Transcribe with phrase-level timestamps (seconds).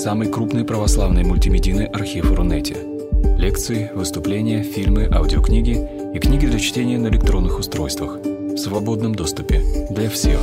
[0.00, 2.74] самый крупный православный мультимедийный архив Рунете.
[3.36, 5.76] Лекции, выступления, фильмы, аудиокниги
[6.14, 10.40] и книги для чтения на электронных устройствах в свободном доступе для всех.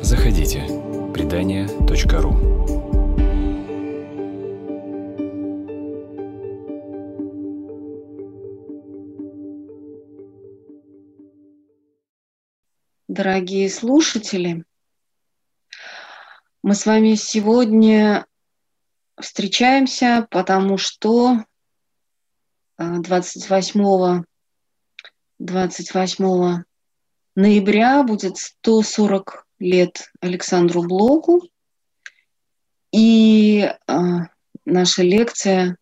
[0.00, 0.62] Заходите.
[1.12, 2.36] Предания.ру
[13.08, 14.62] Дорогие слушатели,
[16.62, 18.26] мы с вами сегодня
[19.20, 21.44] встречаемся, потому что
[22.78, 24.24] 28, э,
[25.38, 26.64] 28
[27.34, 31.42] ноября будет 140 лет Александру Блоку,
[32.92, 33.92] и э,
[34.64, 35.76] наша лекция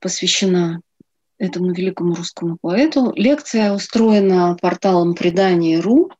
[0.00, 0.80] посвящена
[1.38, 3.12] этому великому русскому поэту.
[3.14, 6.10] Лекция устроена порталом предания.ру.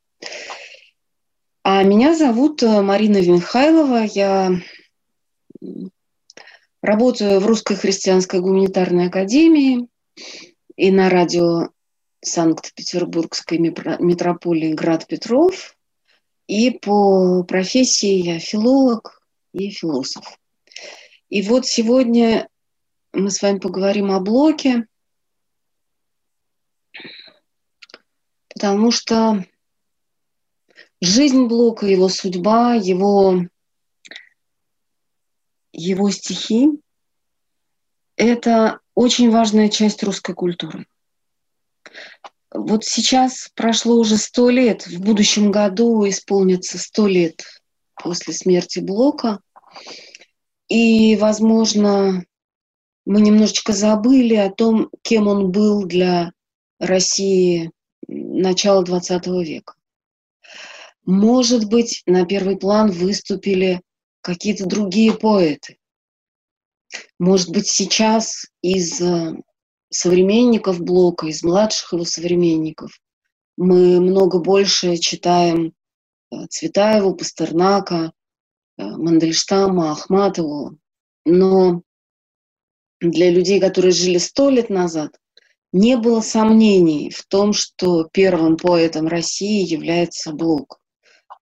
[1.63, 4.05] А меня зовут э, Марина Винхайлова.
[4.05, 4.51] Я
[6.85, 9.89] работаю в Русской христианской гуманитарной академии
[10.77, 11.71] и на радио
[12.21, 15.77] Санкт-Петербургской метрополии Град Петров.
[16.47, 19.23] И по профессии я филолог
[19.55, 20.39] и философ.
[21.31, 22.49] И вот сегодня
[23.15, 24.87] мы с вами поговорим о блоке,
[28.51, 29.43] потому что
[31.01, 33.47] жизнь Блока, его судьба, его,
[35.75, 36.71] его стихи–
[38.17, 40.87] это очень важная часть русской культуры.
[42.53, 47.43] Вот сейчас прошло уже сто лет, в будущем году исполнится сто лет
[48.01, 49.41] после смерти Блока.
[50.69, 52.25] И, возможно,
[53.05, 56.33] мы немножечко забыли о том, кем он был для
[56.79, 57.73] России
[58.07, 59.75] начала XX века.
[61.05, 63.83] Может быть, на первый план выступили
[64.25, 65.77] какие-то другие поэты.
[67.19, 69.37] Может быть, сейчас из э,
[69.91, 73.01] современников Блока, из младших его современников,
[73.57, 75.75] мы много больше читаем
[76.31, 78.13] э, Цветаеву, Пастернака,
[78.79, 80.79] э, Мандельштама, Ахматову.
[81.27, 81.83] Но
[83.01, 85.19] для людей, которые жили сто лет назад,
[85.73, 90.81] не было сомнений в том, что первым поэтом России является Блок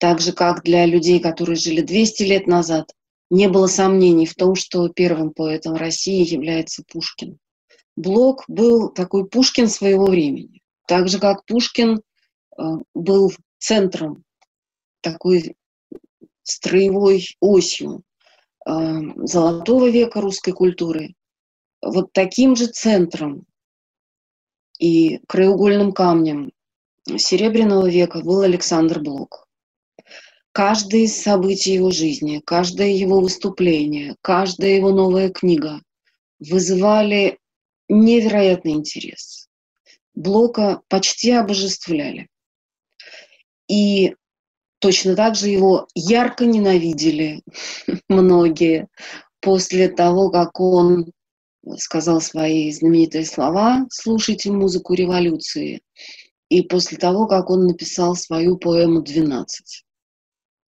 [0.01, 2.91] так же как для людей, которые жили 200 лет назад,
[3.29, 7.39] не было сомнений в том, что первым поэтом России является Пушкин.
[7.97, 10.63] Блок был такой Пушкин своего времени.
[10.89, 12.63] Так же, как Пушкин э,
[12.95, 14.25] был центром,
[15.03, 15.55] такой
[16.45, 18.03] строевой осью
[18.67, 18.73] э,
[19.17, 21.15] золотого века русской культуры,
[21.83, 23.45] вот таким же центром
[24.79, 26.53] и краеугольным камнем
[27.07, 29.47] Серебряного века был Александр Блок
[30.53, 35.81] каждое из событий его жизни, каждое его выступление, каждая его новая книга
[36.39, 37.39] вызывали
[37.89, 39.49] невероятный интерес.
[40.15, 42.29] Блока почти обожествляли.
[43.69, 44.15] И
[44.81, 47.43] точно так же его ярко ненавидели
[48.09, 48.89] многие
[49.41, 51.13] после того, как он
[51.77, 55.83] сказал свои знаменитые слова «Слушайте музыку революции»,
[56.49, 59.45] и после того, как он написал свою поэму «12».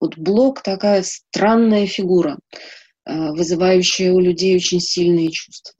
[0.03, 2.37] Вот Блок такая странная фигура,
[3.05, 5.73] э, вызывающая у людей очень сильные чувства.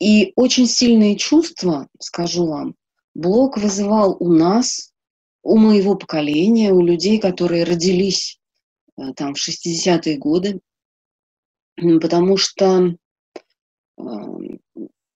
[0.00, 2.74] И очень сильные чувства, скажу вам,
[3.14, 4.92] Блок вызывал у нас,
[5.44, 8.40] у моего поколения, у людей, которые родились
[8.96, 10.58] э, там в 60-е годы,
[11.76, 12.96] потому что
[13.98, 14.02] э,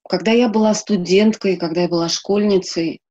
[0.07, 3.01] когда я была студенткой, когда я была школьницей,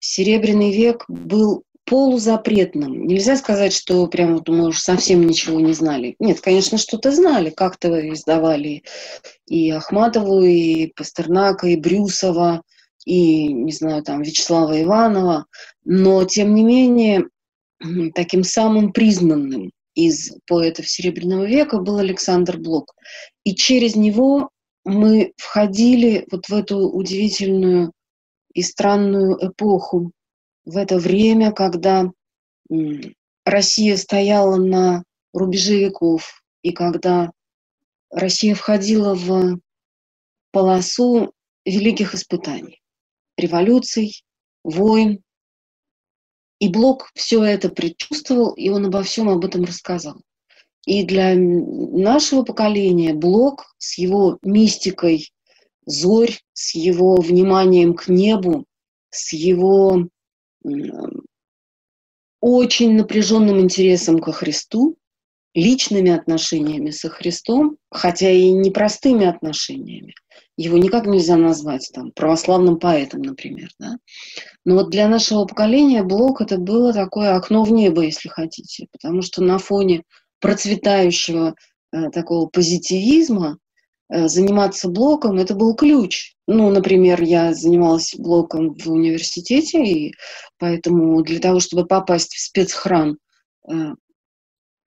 [0.00, 3.06] Серебряный век был полузапретным.
[3.06, 6.14] Нельзя сказать, что прям вот мы уж совсем ничего не знали.
[6.18, 7.50] Нет, конечно, что-то знали.
[7.50, 8.84] Как-то издавали
[9.46, 12.62] и Ахматову, и Пастернака, и Брюсова,
[13.04, 15.46] и, не знаю, там, Вячеслава Иванова.
[15.84, 17.26] Но, тем не менее,
[18.14, 22.94] таким самым признанным из поэтов Серебряного века был Александр Блок.
[23.44, 24.50] И через него
[24.84, 27.92] мы входили вот в эту удивительную
[28.54, 30.12] и странную эпоху
[30.64, 32.10] в это время, когда
[33.44, 37.32] Россия стояла на рубеже веков, и когда
[38.10, 39.58] Россия входила в
[40.52, 41.32] полосу
[41.64, 42.80] великих испытаний,
[43.36, 44.24] революций,
[44.64, 45.22] войн.
[46.58, 50.20] И Блок все это предчувствовал, и он обо всем об этом рассказал.
[50.86, 55.32] И для нашего поколения Блок с его мистикой
[55.86, 58.66] зорь, с его вниманием к небу,
[59.10, 60.08] с его
[62.40, 64.96] очень напряженным интересом ко Христу,
[65.54, 70.14] личными отношениями со Христом, хотя и непростыми отношениями.
[70.56, 73.70] Его никак нельзя назвать там, православным поэтом, например.
[73.78, 73.96] Да?
[74.64, 79.22] Но вот для нашего поколения Блок это было такое окно в небо, если хотите, потому
[79.22, 80.04] что на фоне
[80.40, 81.54] процветающего
[81.92, 83.58] э, такого позитивизма
[84.10, 86.34] заниматься блоком это был ключ.
[86.46, 90.14] Ну, например, я занималась блоком в университете, и
[90.58, 93.18] поэтому для того, чтобы попасть в спецхран
[93.70, 93.94] э,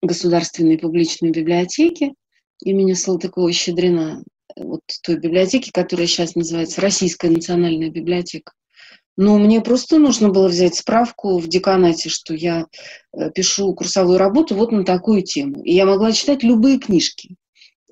[0.02, 2.14] Государственной публичной библиотеки
[2.62, 4.24] имени Салтыкова-Щедрина,
[4.58, 8.52] вот той библиотеки, которая сейчас называется Российская национальная библиотека.
[9.16, 12.66] Но мне просто нужно было взять справку в деканате, что я
[13.14, 15.64] э, пишу курсовую работу вот на такую тему.
[15.64, 17.38] И я могла читать любые книжки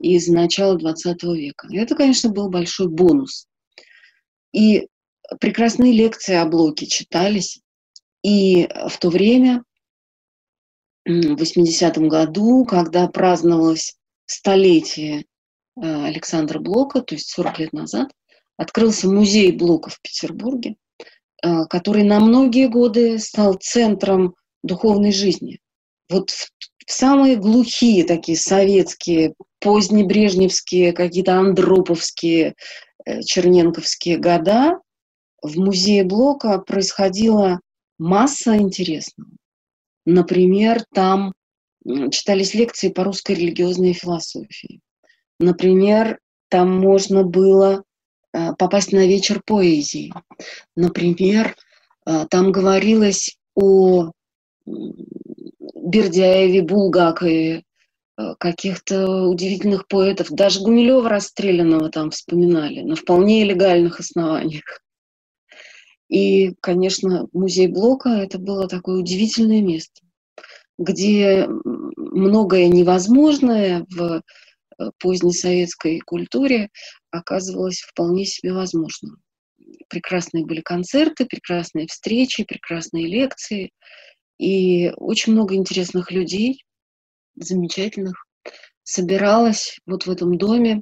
[0.01, 1.67] из начала 20 века.
[1.71, 3.47] Это, конечно, был большой бонус.
[4.53, 4.87] И
[5.39, 7.61] прекрасные лекции о блоке читались.
[8.23, 9.63] И в то время
[11.05, 13.95] в 80-м году, когда праздновалось
[14.25, 18.11] столетие э, Александра Блока, то есть 40 лет назад,
[18.57, 20.75] открылся музей Блока в Петербурге,
[21.43, 25.59] э, который на многие годы стал центром духовной жизни.
[26.09, 26.51] Вот в,
[26.87, 32.55] самые глухие такие советские, позднебрежневские, какие-то андроповские,
[33.05, 34.79] э, черненковские года
[35.41, 37.59] в музее Блока происходила
[37.97, 39.29] масса интересного.
[40.05, 41.33] Например, там
[42.11, 44.81] читались лекции по русской религиозной философии.
[45.39, 46.19] Например,
[46.49, 47.83] там можно было
[48.33, 50.13] э, попасть на вечер поэзии.
[50.75, 51.55] Например,
[52.05, 54.11] э, там говорилось о
[55.91, 57.63] Бердяеве, Булгакове,
[58.17, 60.29] э, каких-то удивительных поэтов.
[60.29, 64.81] Даже Гумилева расстрелянного там вспоминали на вполне легальных основаниях.
[66.09, 70.01] И, конечно, музей Блока– это было такое удивительное место,
[70.77, 71.47] где
[71.95, 74.21] многое невозможное в
[74.79, 76.69] э, поздней советской культуре
[77.11, 79.21] оказывалось вполне себе возможным.
[79.87, 83.71] Прекрасные были концерты, прекрасные встречи, прекрасные лекции
[84.41, 86.65] и очень много интересных людей,
[87.35, 88.25] замечательных,
[88.81, 90.81] собиралось вот в этом доме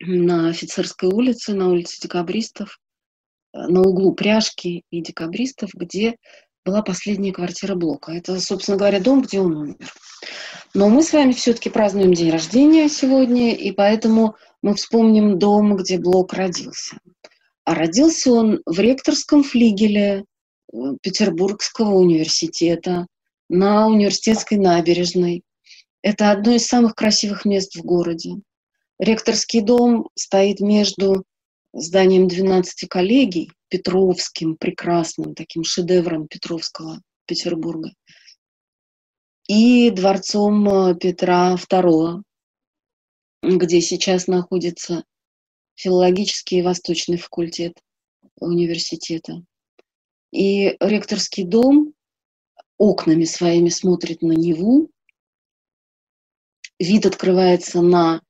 [0.00, 2.78] на Офицерской улице, на улице Декабристов,
[3.52, 6.16] на углу Пряжки и Декабристов, где
[6.64, 8.12] была последняя квартира Блока.
[8.12, 9.92] Это, собственно говоря, дом, где он умер.
[10.72, 15.98] Но мы с вами все-таки празднуем день рождения сегодня, и поэтому мы вспомним дом, где
[15.98, 16.96] Блок родился.
[17.64, 20.31] А родился он в ректорском флигеле э,
[21.02, 23.06] Петербургского университета
[23.48, 25.42] на университетской набережной.
[26.02, 28.36] Это одно из самых красивых мест в городе.
[28.98, 31.24] Ректорский дом стоит между
[31.72, 37.90] зданием 12 коллегий, Петровским, прекрасным таким шедевром Петровского Петербурга,
[39.48, 42.22] и дворцом э, Петра II,
[43.42, 45.04] где сейчас находится
[45.74, 47.74] филологический и восточный факультет
[48.38, 49.42] университета.
[50.32, 51.94] И ректорский дом
[52.78, 54.90] окнами своими смотрит на Неву.
[56.78, 58.22] Вид открывается на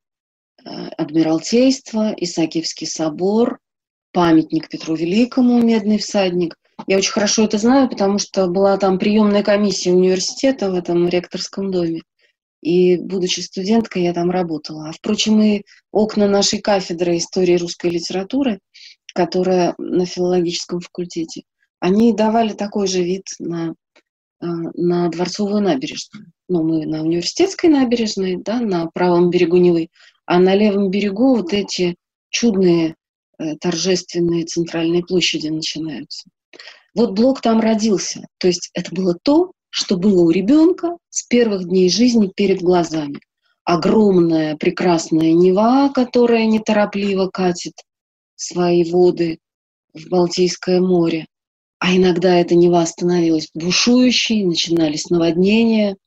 [0.64, 3.58] Э, Адмиралтейство, Исаакиевский собор,
[4.12, 6.56] памятник Петру Великому, медный всадник.
[6.86, 11.70] Я очень хорошо это знаю, потому что была там приемная комиссия университета в этом ректорском
[11.70, 12.02] доме.
[12.60, 14.88] И, будучи студенткой, я там работала.
[14.88, 18.60] А, впрочем, и окна нашей кафедры истории русской литературы,
[19.14, 21.42] которая на филологическом факультете,
[21.82, 23.74] они давали такой же вид на,
[24.40, 26.26] э, на Дворцовую набережную.
[26.48, 29.88] Ну, мы на университетской набережной, да, на правом берегу Невы,
[30.24, 31.96] а на левом берегу вот эти
[32.30, 32.94] чудные
[33.38, 36.30] э, торжественные центральные площади начинаются.
[36.94, 38.28] Вот блок там родился.
[38.38, 43.18] То есть это было то, что было у ребенка с первых дней жизни перед глазами.
[43.64, 47.74] Огромная прекрасная Нева, которая неторопливо катит
[48.36, 49.40] свои воды
[49.94, 51.26] в Балтийское море.
[51.82, 55.96] А иногда эта Нева становилась бушующей, начинались наводнения–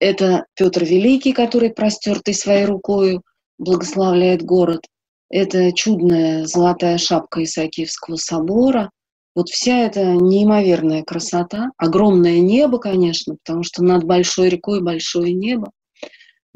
[0.00, 3.20] это Петр Великий, который простертой своей рукою
[3.58, 4.86] благословляет город.
[5.28, 8.90] Это чудная золотая шапка Исаакиевского собора.
[9.34, 15.72] Вот вся эта неимоверная красота, огромное небо, конечно, потому что над большой рекой большое небо.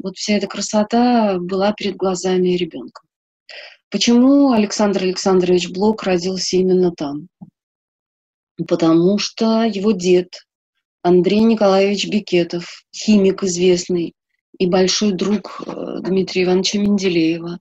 [0.01, 3.03] Вот вся эта красота была перед глазами ребенка.
[3.91, 7.27] Почему Александр Александрович Блок родился именно там?
[8.67, 10.45] Потому что его дед
[11.01, 14.13] Андрей Николаевич Бекетов, химик известный
[14.57, 17.59] и большой друг э, Дмитрия Ивановича Менделеева,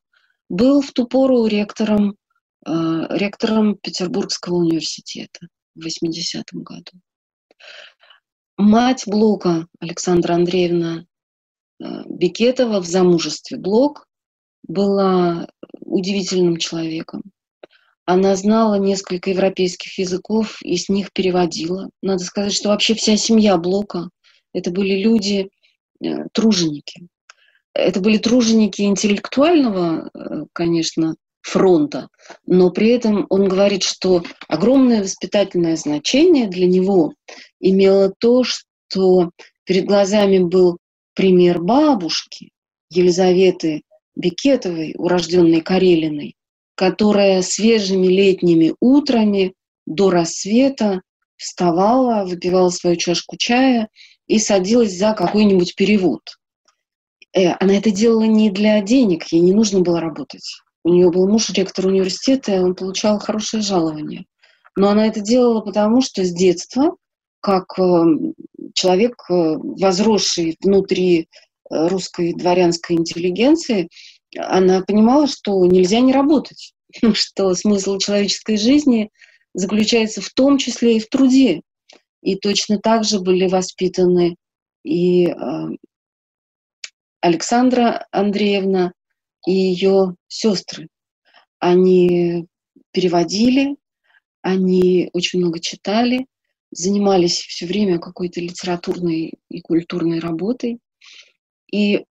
[0.49, 2.17] был в ту пору ректором,
[2.67, 2.71] э,
[3.11, 6.93] ректором Петербургского университета в 80-м году.
[8.57, 11.07] Мать Блока, Александра Андреевна
[11.81, 14.07] Бекетова в замужестве Блок
[14.63, 15.49] была
[15.81, 17.23] удивительным человеком.
[18.07, 21.91] Она знала несколько европейских языков и с них переводила.
[22.03, 24.09] Надо сказать, что вообще вся семья Блока–
[24.53, 25.49] это были люди,
[26.03, 27.07] э, труженики.
[27.73, 32.09] Это были труженики интеллектуального, э, конечно, фронта,
[32.47, 37.15] но при этом он говорит, что огромное воспитательное значение для него
[37.61, 39.31] имело то, что
[39.65, 40.79] перед глазами был
[41.15, 42.51] пример бабушки
[42.91, 43.83] Елизаветы
[44.17, 46.35] Бекетовой, урожденной Карелиной,
[46.75, 49.55] которая свежими летними утрами
[49.87, 51.03] до рассвета
[51.37, 53.89] вставала, выпивала свою чашку чая
[54.27, 56.21] и садилась за какой-нибудь перевод.
[57.33, 60.45] Э, она это делала не для денег, ей не нужно было работать.
[60.85, 64.25] У нее был муж ректор университета, и он получал хорошее жалование.
[64.77, 66.97] Но она это делала потому, что с детства,
[67.41, 68.05] как э,
[68.75, 71.29] человек, э, возросший внутри
[71.71, 73.89] русской дворянской интеллигенции,
[74.37, 76.75] она понимала, что нельзя не работать,
[77.15, 79.11] что смысл человеческой жизни
[79.55, 81.63] заключается в том числе и в труде.
[82.23, 84.37] И точно так же были воспитаны
[84.85, 85.35] и
[87.21, 88.93] Александра Андреевна,
[89.47, 90.89] и ее сестры.
[91.59, 92.47] Они
[92.93, 93.77] переводили,
[94.43, 96.27] они очень много читали,
[96.71, 100.79] занимались все время какой-то литературной и культурной работой.
[101.71, 102.05] И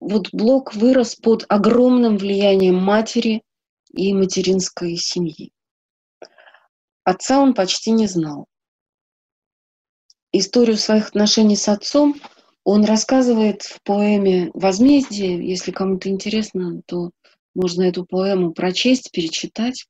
[0.00, 3.42] вот Блок вырос под огромным влиянием матери
[3.92, 5.52] и материнской семьи.
[7.04, 8.46] Отца он почти не знал.
[10.32, 12.16] Историю своих отношений с отцом
[12.64, 15.48] он рассказывает в поэме «Возмездие».
[15.48, 17.10] Если кому-то интересно, то
[17.54, 19.86] можно эту поэму прочесть, перечитать.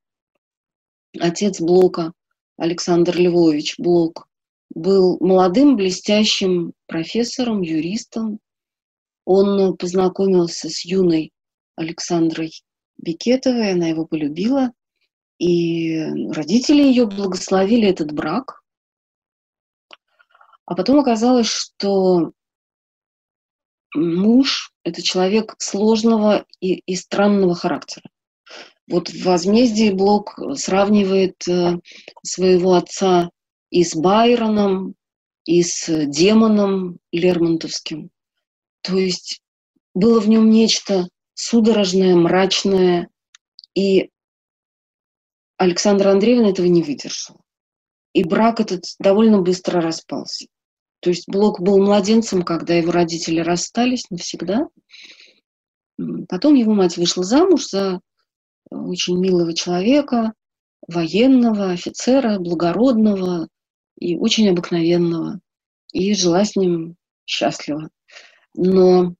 [1.18, 2.12] Отец Блока,
[2.58, 4.28] Александр Львович Блок,
[4.74, 8.40] был молодым, блестящим профессором, юристом.
[9.26, 11.32] Он познакомился с юной
[11.74, 12.52] Александрой
[12.96, 14.72] Бекетовой, она его полюбила,
[15.38, 18.62] и родители ее благословили этот брак.
[20.64, 22.32] А потом оказалось, что
[23.94, 28.08] муж– это человек сложного и, и странного характера.
[28.88, 31.80] Вот в «Возмездии» Блок сравнивает э,
[32.22, 33.30] своего отца
[33.70, 34.94] и с Байроном,
[35.44, 38.10] и с демоном Лермонтовским.
[38.86, 39.42] То есть
[39.94, 43.08] было в нем нечто судорожное, мрачное,
[43.74, 44.10] и
[45.56, 47.40] Александра Андреевна этого не выдержала.
[48.12, 50.46] И брак этот довольно быстро распался.
[51.00, 54.68] То есть Блок был младенцем, когда его родители расстались навсегда.
[56.28, 58.00] Потом его мать вышла замуж за
[58.70, 60.32] очень милого человека,
[60.86, 63.48] военного, офицера, благородного
[63.98, 65.40] и очень обыкновенного.
[65.92, 67.90] И жила с ним счастливо.
[68.56, 69.14] Но,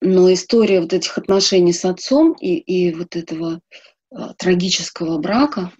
[0.00, 3.60] но история вот этих отношений с отцом и, и вот этого
[4.10, 5.70] э, трагического брака,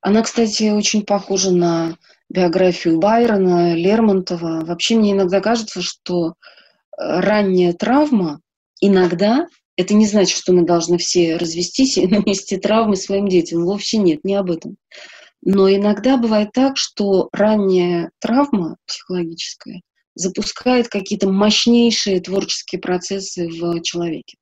[0.00, 1.98] она, кстати, очень похожа на
[2.30, 4.64] биографию Байрона, Лермонтова.
[4.64, 6.32] Вообще мне иногда кажется, что э,
[6.96, 8.40] ранняя травма
[8.80, 9.46] иногда
[9.76, 13.64] это не значит, что мы должны все развестись и нанести травмы своим детям.
[13.64, 14.76] Вовсе нет, не об этом.
[15.42, 19.82] Но иногда бывает так, что ранняя травма психологическая
[20.20, 24.36] запускает какие-то мощнейшие творческие процессы в человеке.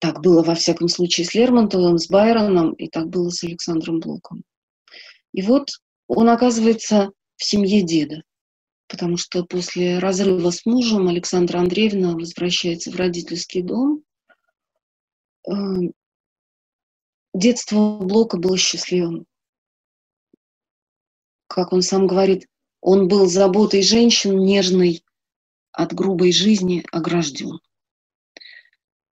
[0.00, 4.42] Так было, во всяком случае, с Лермонтовым, с Байроном, и так было с Александром Блоком.
[5.32, 5.68] И вот
[6.08, 8.22] он оказывается в семье деда,
[8.88, 14.02] потому что после разрыва с мужем Александра Андреевна возвращается в родительский дом.
[15.46, 15.92] Эм,
[17.34, 19.26] детство Блока было счастливым.
[21.46, 22.46] Как он сам говорит,
[22.80, 25.02] он был заботой женщин, нежной,
[25.72, 27.60] от грубой жизни огражден.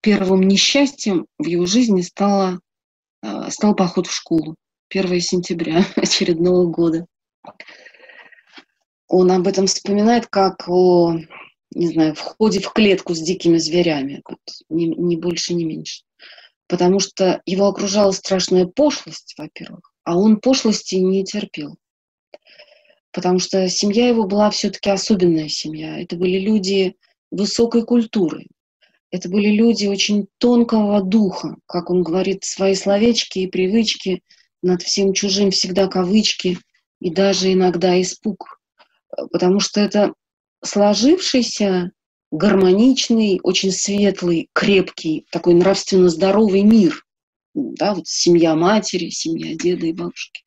[0.00, 2.60] Первым несчастьем в его жизни стало,
[3.22, 4.56] э, стал поход в школу.
[4.88, 7.06] 1 сентября очередного года.
[9.08, 11.16] Он об этом вспоминает как о,
[11.70, 16.02] не знаю, входе в клетку с дикими зверями, вот, не, не больше, не меньше.
[16.66, 21.76] Потому что его окружала страшная пошлость, во-первых, а он пошлости не терпел.
[23.16, 25.98] Потому что семья его была все-таки особенная семья.
[26.00, 26.94] Это были люди
[27.32, 28.46] высокой культуры.
[29.10, 34.22] Это были люди очень тонкого духа, как он говорит, свои словечки и привычки–
[34.66, 36.58] над всем чужим всегда кавычки
[37.00, 38.60] и даже иногда испуг,
[39.30, 40.12] потому что это
[40.64, 41.92] сложившийся,
[42.30, 47.04] гармоничный, очень светлый, крепкий, такой нравственно здоровый мир.
[47.54, 50.42] Да, вот семья матери, семья деда и бабушки.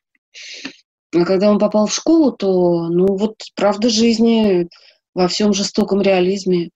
[1.12, 4.68] А когда он попал в школу, то, ну вот, правда жизни
[5.14, 6.70] во всем жестоком реализме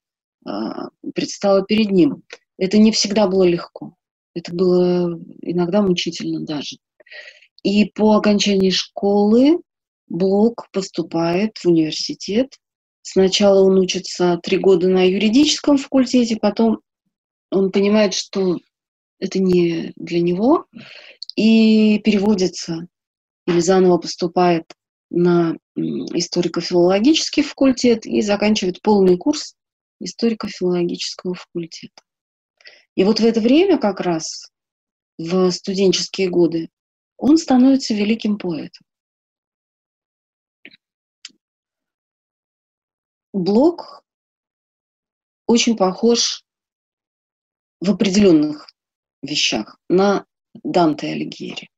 [0.44, 2.22] а, предстала перед ним.
[2.58, 3.94] Это не всегда было легко.
[4.34, 6.76] Это было иногда мучительно даже.
[7.62, 9.58] И по окончании школы
[10.06, 12.58] Блок поступает в университет.
[13.02, 16.80] Сначала он учится три года на юридическом факультете, потом
[17.50, 18.58] он понимает, что
[19.18, 20.66] это не для него,
[21.36, 22.86] и переводится
[23.46, 24.72] или заново поступает
[25.10, 29.54] на историко-филологический факультет и заканчивает полный курс
[30.00, 32.02] историко-филологического факультета.
[32.94, 34.50] И вот в это время как раз,
[35.18, 36.70] в студенческие годы,
[37.16, 38.86] он становится великим поэтом.
[43.32, 44.04] Блок
[45.46, 46.44] очень похож
[47.80, 48.68] в определенных
[49.22, 50.24] вещах на
[50.62, 51.68] Данте Алигьери.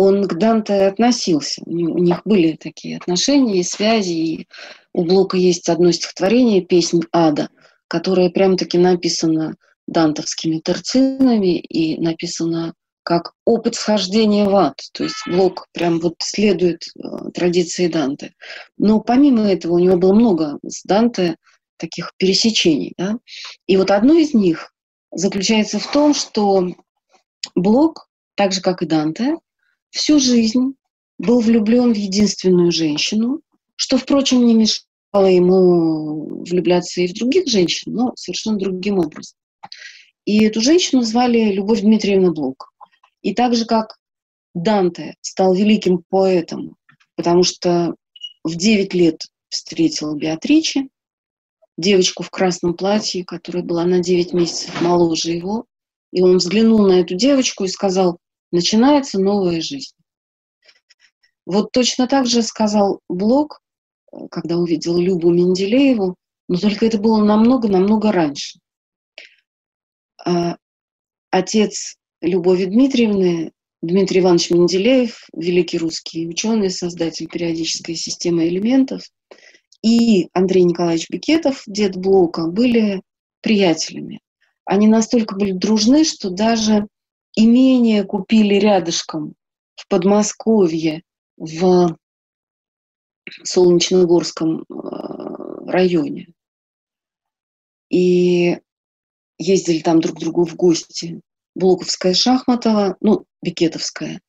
[0.00, 4.48] Он к Данте относился, у них были такие отношения и связи, и
[4.92, 7.48] у Блока есть одно стихотворение «Песнь ада»,
[7.88, 9.56] которое прям-таки написано
[9.88, 14.76] дантовскими терцинами и написано как опыт схождения в ад.
[14.92, 18.34] То есть Блок прям вот следует э, традиции Данте.
[18.76, 21.34] Но помимо этого у него было много с Данте
[21.76, 22.94] таких пересечений.
[22.96, 23.18] Да?
[23.66, 24.72] И вот одно из них
[25.10, 26.68] заключается в том, что
[27.56, 29.38] Блок, так же как и Данте,
[29.90, 30.74] всю жизнь
[31.18, 33.40] был влюблен в единственную женщину,
[33.76, 39.36] что, впрочем, не мешало ему влюбляться и в других женщин, но совершенно другим образом.
[40.24, 42.72] И эту женщину звали Любовь Дмитриевна Блок.
[43.22, 43.98] И так же, как
[44.54, 46.76] Данте стал великим поэтом,
[47.16, 47.94] потому что
[48.44, 50.88] в 9 лет встретил Беатриче,
[51.76, 55.64] девочку в красном платье, которая была на 9 месяцев моложе его,
[56.12, 58.18] и он взглянул на эту девочку и сказал,
[58.52, 59.94] начинается новая жизнь.
[61.46, 63.60] Вот точно так же сказал Блок,
[64.30, 66.16] когда увидел Любу Менделееву,
[66.48, 68.58] но только это было намного-намного раньше.
[70.24, 70.56] А
[71.30, 79.02] отец Любови Дмитриевны, Дмитрий Иванович Менделеев, великий русский ученый, создатель периодической системы элементов,
[79.82, 83.02] и Андрей Николаевич Бикетов, дед Блока, были
[83.40, 84.20] приятелями.
[84.64, 86.88] Они настолько были дружны, что даже
[87.38, 89.34] имение купили рядышком
[89.76, 91.02] в Подмосковье,
[91.36, 91.96] в
[93.44, 96.28] Солнечногорском э, районе.
[97.90, 98.58] И
[99.38, 101.20] ездили там друг к другу в гости.
[101.54, 104.20] Блоковская Шахматова, ну, Бикетовская,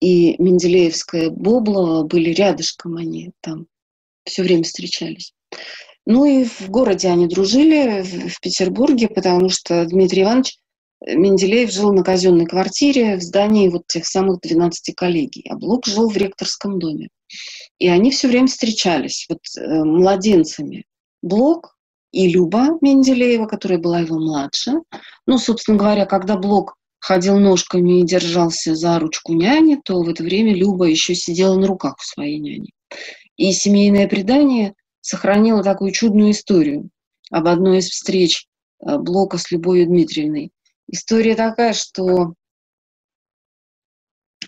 [0.00, 3.66] и Менделеевская Боблова были рядышком они там
[4.24, 5.32] все время встречались.
[6.04, 10.58] Ну и в городе они дружили, в, в Петербурге, потому что Дмитрий Иванович
[11.04, 16.08] Менделеев жил на казенной квартире в здании вот тех самых 12 коллегий, а Блок жил
[16.08, 17.08] в ректорском доме.
[17.78, 20.84] И они все время встречались, вот э, младенцами.
[21.22, 21.76] Блок
[22.12, 24.80] и Люба Менделеева, которая была его младше.
[25.26, 30.22] Ну, собственно говоря, когда Блок ходил ножками и держался за ручку няни, то в это
[30.22, 32.70] время Люба еще сидела на руках у своей няни.
[33.36, 36.88] И семейное предание сохранило такую чудную историю
[37.30, 38.46] об одной из встреч
[38.80, 40.50] э, Блока с Любовью Дмитриевной.
[40.88, 42.34] История такая, что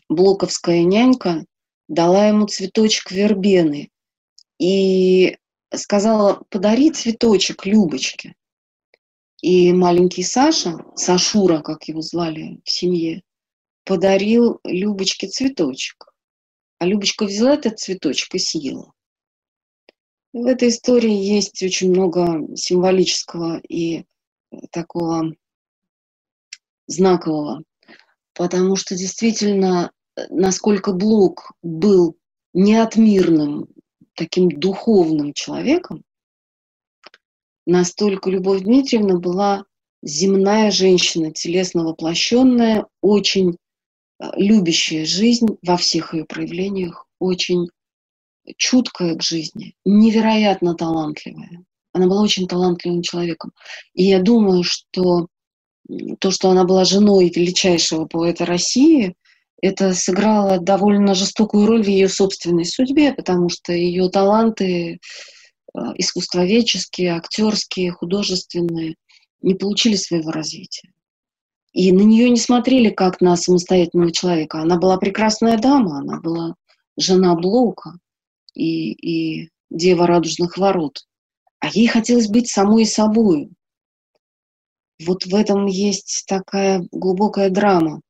[0.09, 1.45] блоковская нянька
[1.89, 3.91] дала ему цветочек вербены.
[4.59, 5.39] И
[5.75, 8.35] сказала, подари цветочек Любочке.
[9.41, 13.23] И маленький Саша, Сашура, как его звали в семье,
[13.85, 16.13] подарил Любочке цветочек.
[16.79, 18.93] А Любочка взяла этот цветочек и съела.
[20.33, 24.05] В этой истории есть очень много символического и
[24.71, 25.35] такого
[26.89, 27.63] знакового,
[28.35, 29.93] потому что действительно,
[30.31, 32.17] насколько Блок был
[32.55, 33.69] неотмирным
[34.15, 36.03] таким духовным человеком,
[37.67, 39.65] настолько Любовь Дмитриевна была
[40.03, 43.57] земная женщина, телесно воплощенная, очень
[44.21, 47.69] э, любящая жизнь во всех ее проявлениях, очень
[48.57, 51.65] чуткая к жизни, невероятно талантливая.
[51.93, 53.53] Она была очень талантливым человеком.
[53.95, 55.29] И я думаю, что
[56.21, 59.15] то, что она была женой величайшего поэта России–
[59.61, 64.99] это сыграло довольно жестокую роль в ее собственной судьбе, потому что ее таланты э,
[65.97, 68.95] искусствоведческие, актерские, художественные
[69.43, 70.93] не получили своего развития.
[71.73, 74.61] И на нее не смотрели как на самостоятельного человека.
[74.61, 76.55] Она была прекрасная дама, она была
[76.97, 77.99] жена Блока
[78.55, 81.05] и, и дева радужных ворот.
[81.61, 83.51] А ей хотелось быть самой собой.
[85.05, 88.01] Вот в этом есть такая глубокая драма.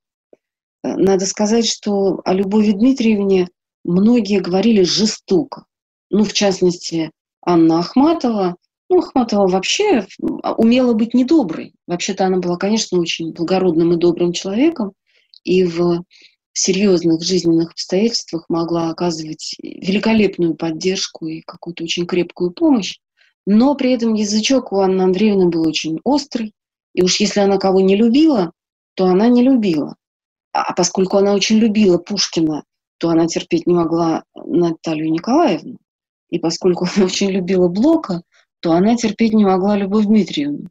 [0.83, 3.48] Э, надо сказать, что о Любови Дмитриевне
[3.85, 5.64] многие говорили жестоко.
[6.11, 7.11] Ну, в частности,
[7.44, 8.57] Анна Ахматова,
[8.88, 11.74] ну, Ахматова вообще умела быть недоброй.
[11.87, 14.92] Вообще-то она была, конечно, очень благородным и добрым человеком,
[15.44, 16.05] и в
[16.55, 22.98] серьезных жизненных обстоятельствах могла оказывать великолепную поддержку и какую-то очень крепкую помощь.
[23.46, 26.53] Но при этом язычок у Анны Андреевны был очень острый.
[26.94, 28.53] И уж если она кого не любила,
[28.94, 29.96] то она не любила.
[30.53, 32.64] А поскольку она очень любила Пушкина,
[32.98, 35.79] то она терпеть не могла Наталью Николаевну.
[36.31, 38.22] И поскольку она очень любила Блока,
[38.61, 40.68] то она терпеть не могла Любовь Дмитриевну.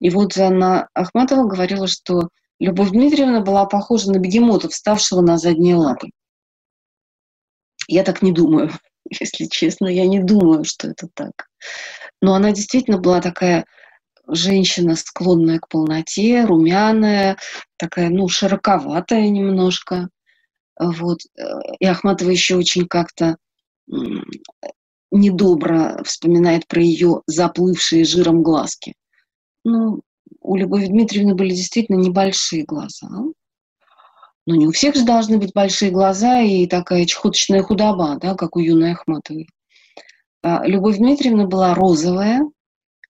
[0.00, 2.28] И вот Анна Ахматова говорила, что
[2.58, 6.10] Любовь Дмитриевна была похожа на бегемота, вставшего на задние лапы.
[7.88, 8.70] Я так не думаю,
[9.10, 11.48] если честно, я не думаю, что это так.
[12.20, 13.64] Но она действительно была такая
[14.34, 17.36] женщина, склонная к полноте, румяная,
[17.76, 20.08] такая, ну, широковатая немножко.
[20.78, 21.20] Вот.
[21.78, 23.36] И Ахматова еще очень как-то
[25.10, 28.94] недобро вспоминает про ее заплывшие жиром глазки.
[29.64, 30.00] Ну,
[30.40, 33.08] у Любови Дмитриевны были действительно небольшие глаза.
[34.46, 38.56] Но не у всех же должны быть большие глаза и такая чехоточная худоба, да, как
[38.56, 39.48] у юной Ахматовой.
[40.42, 42.48] А Любовь Дмитриевна была розовая,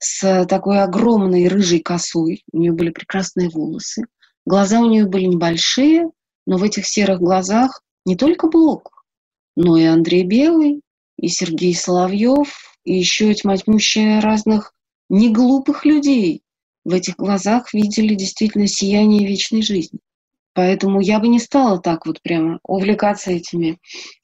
[0.01, 2.43] с такой огромной рыжей косой.
[2.53, 4.05] У нее были прекрасные волосы.
[4.47, 6.11] Глаза у нее были небольшие,
[6.47, 9.05] но в этих серых глазах не только Блок,
[9.57, 10.81] но и Андрей Белый,
[11.19, 14.73] и Сергей Соловьев, и еще тьма тьмущая разных
[15.11, 16.43] неглупых людей.
[16.85, 20.01] В этих глазах видели действительно сияние вечной жизни.
[20.55, 23.79] Поэтому я бы не стала так вот прямо увлекаться этими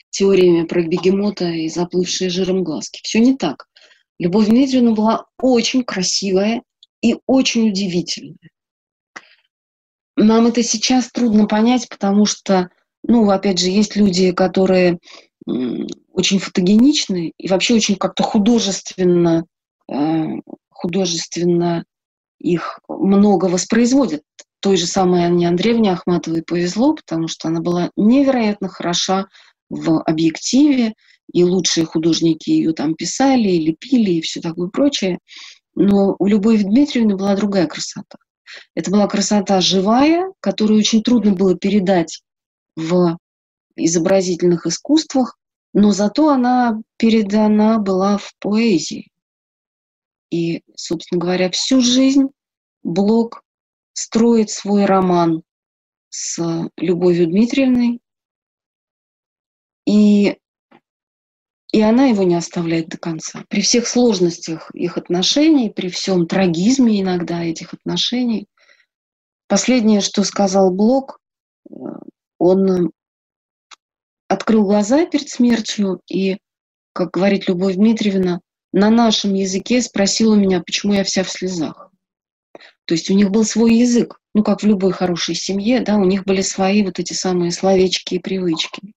[0.09, 3.01] теориями про бегемота и заплывшие жиром глазки.
[3.03, 3.67] Все не так.
[4.18, 6.62] Любовь Дмитриевна была очень красивая
[7.02, 8.50] и очень удивительная.
[10.16, 12.70] Нам это сейчас трудно понять, потому что,
[13.02, 14.98] ну, опять же, есть люди, которые
[16.12, 19.44] очень фотогеничны и вообще очень как-то художественно,
[19.88, 20.24] э,
[20.70, 21.85] художественно
[22.40, 24.22] их много воспроизводят.
[24.61, 29.26] Той же самой Анне Андреевне Ахматовой повезло, потому что она была невероятно хороша
[29.68, 30.94] в объективе,
[31.33, 35.19] и лучшие художники ее там писали, лепили и все такое прочее.
[35.75, 38.19] Но у Любови Дмитриевны была другая красота.
[38.75, 42.23] Это была красота живая, которую очень трудно было передать
[42.77, 43.19] в
[43.77, 45.37] изобразительных искусствах,
[45.75, 49.11] но зато она передана была в поэзии.
[50.31, 52.29] И, собственно говоря, всю жизнь
[52.83, 53.43] Блок
[53.95, 55.43] строит свой роман
[56.09, 56.39] с
[56.77, 58.01] Любовью Дмитриевной.
[59.87, 60.39] И
[61.77, 63.45] и она его не оставляет до конца.
[63.51, 68.47] При всех сложностях их отношений, при всем трагизме иногда этих отношений.
[69.47, 71.21] Последнее, что сказал Блок,
[71.69, 71.75] э,
[72.39, 72.93] он
[74.27, 76.39] открыл глаза перед смертью и,
[76.95, 78.41] как говорит Любовь Дмитриевна,
[78.73, 81.91] на нашем языке спросил у меня, почему я вся в слезах.
[82.87, 86.07] То есть у них был свой язык, ну, как в любой хорошей семье, да, у
[86.07, 88.95] них были свои вот эти самые словечки и привычки.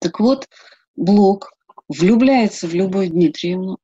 [0.00, 0.48] Так вот,
[0.96, 1.52] Блок
[1.88, 3.78] влюбляется в Любовь Дмитриевну.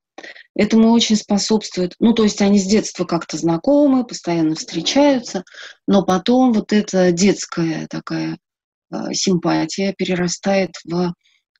[0.55, 5.45] Этому очень способствует, ну, то есть они с детства как-то знакомы, постоянно встречаются,
[5.87, 8.39] но потом вот эта детская такая
[8.91, 11.11] э, симпатия перерастает в э,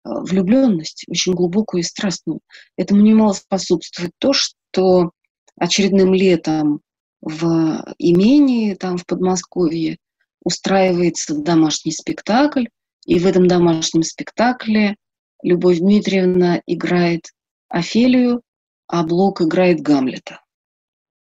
[0.03, 2.41] влюбленность, очень глубокую и страстную.
[2.77, 5.13] Этому немало способствует то, что
[5.57, 6.81] очередным летом
[7.21, 9.99] в имении, там в Подмосковье,
[10.43, 12.67] устраивается домашний спектакль,
[13.07, 14.97] и в этом домашнем спектакле
[15.43, 17.33] Любовь Дмитриевна играет
[17.69, 18.43] Офелию,
[18.87, 20.41] а Блок играет Гамлета.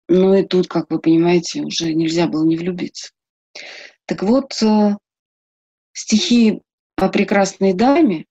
[0.07, 3.11] Ну и тут, как вы понимаете, уже нельзя было не влюбиться.
[4.05, 4.97] Так вот, э,
[5.93, 6.61] стихи
[6.95, 8.25] о прекрасной даме,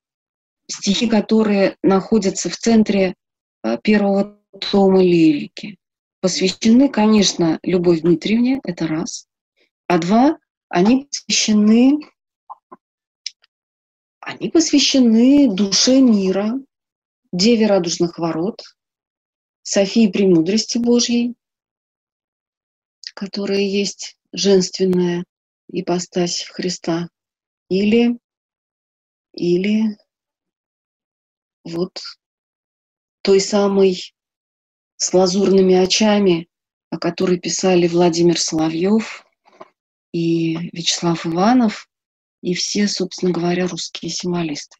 [0.68, 3.14] стихи, которые находятся в центре
[3.62, 4.38] э, первого
[4.70, 5.78] тома лирики,
[6.20, 9.26] посвящены, конечно, Любовь Дмитриевне, это раз,
[9.88, 12.00] а два, они посвящены
[14.24, 16.54] они посвящены душе мира,
[17.32, 18.62] Деве Радужных Ворот,
[19.62, 21.34] Софии Премудрости Божьей,
[23.14, 25.24] которая есть женственная
[25.68, 27.08] ипостась Христа,
[27.68, 28.18] или,
[29.32, 29.98] или
[31.64, 32.00] вот
[33.22, 34.14] той самой
[34.96, 36.48] с лазурными очами,
[36.90, 39.26] о которой писали Владимир Соловьев
[40.12, 41.88] и Вячеслав Иванов,
[42.44, 44.76] и все, собственно говоря, русские символисты.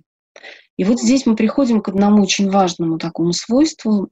[0.77, 4.11] И вот здесь мы приходим к одному очень важному такому свойству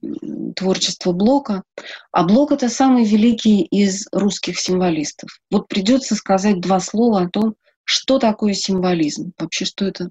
[0.55, 1.65] творчества Блока.
[2.13, 5.41] А Блок— это самый великий из русских символистов.
[5.51, 10.11] Вот придется сказать два слова о том, что такое символизм, вообще что это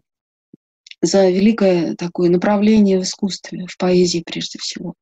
[1.01, 4.93] за великое такое направление в искусстве, в поэзии прежде всего.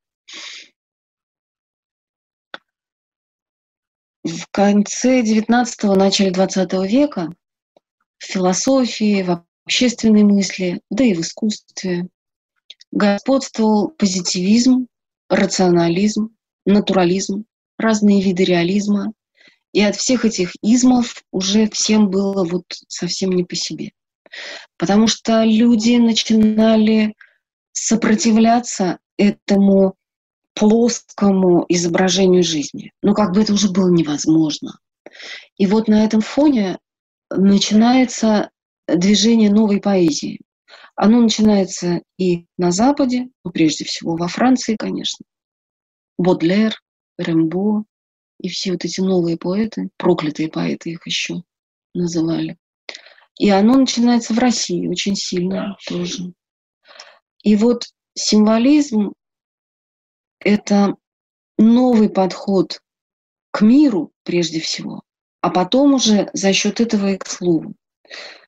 [4.22, 7.34] В конце XIX– начале XX века
[8.20, 12.06] в философии, в общественной мысли, да и в искусстве
[12.92, 14.86] господствовал позитивизм,
[15.28, 16.30] рационализм,
[16.66, 17.44] натурализм,
[17.78, 19.12] разные виды реализма.
[19.72, 23.92] И от всех этих измов уже всем было вот совсем не по себе.
[24.76, 27.14] Потому что люди начинали
[27.72, 29.94] сопротивляться этому
[30.54, 32.92] плоскому изображению жизни.
[33.02, 34.78] Но как бы это уже было невозможно.
[35.56, 36.78] И вот на этом фоне
[37.30, 38.50] начинается
[38.86, 40.40] движение новой поэзии.
[40.96, 45.24] Оно начинается и на Западе, ну, прежде всего во Франции, конечно.
[46.18, 46.74] Бодлер,
[47.18, 47.84] Рембо
[48.38, 51.42] и все вот эти новые поэты, проклятые поэты их еще
[51.94, 52.58] называли.
[53.38, 56.32] И оно начинается в России очень сильно тоже.
[57.42, 59.14] И вот символизм–
[60.40, 60.96] это
[61.56, 62.82] новый подход
[63.50, 65.02] к миру прежде всего,
[65.40, 67.74] а потом уже за счет этого и к слову.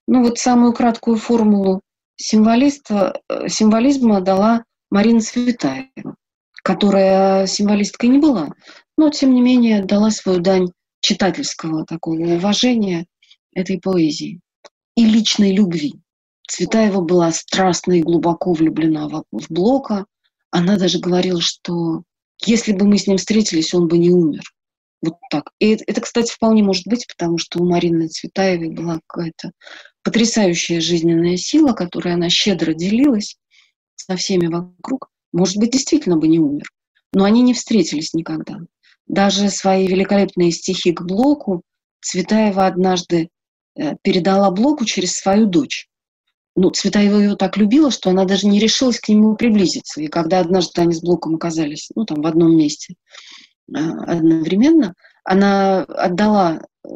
[0.06, 1.80] Ну вот самую краткую формулу
[2.16, 6.16] символиста, э, символизма дала Марина Цветаева,
[6.62, 8.50] которая символисткой не была,
[8.96, 10.68] но тем не менее дала свою дань
[11.00, 13.06] читательского такого уважения
[13.54, 14.40] этой поэзии
[14.96, 15.94] и личной любви.
[16.48, 20.06] Цветаева была страстно и глубоко влюблена в, в Блока.
[20.50, 22.02] Она даже говорила, что
[22.44, 24.42] если бы мы с ним встретились, он бы не умер.
[25.02, 25.50] Вот так.
[25.58, 29.50] И это, кстати, вполне может быть, потому что у Марины Цветаевой была какая-то
[30.02, 33.36] потрясающая жизненная сила, которой она щедро делилась
[33.96, 35.08] со всеми вокруг.
[35.32, 36.70] Может быть, действительно бы не умер.
[37.12, 38.58] Но они не встретились никогда.
[39.06, 41.62] Даже свои великолепные стихи к Блоку
[42.00, 43.28] Цветаева однажды
[43.74, 45.88] Э, передала Блоку через свою дочь.
[46.54, 50.02] Ну, Цветаева его так любила, что она даже не решилась к нему приблизиться.
[50.02, 52.96] И когда однажды они с Блоком оказались, ну, там, в одном месте
[53.74, 56.88] одновременно, она отдала э,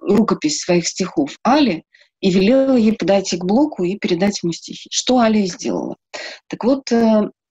[0.00, 1.82] рукопись своих стихов Але
[2.20, 4.88] и велела ей подойти к Блоку и передать ему стихи.
[4.90, 5.96] Что Аля и сделала.
[6.48, 6.90] Так вот,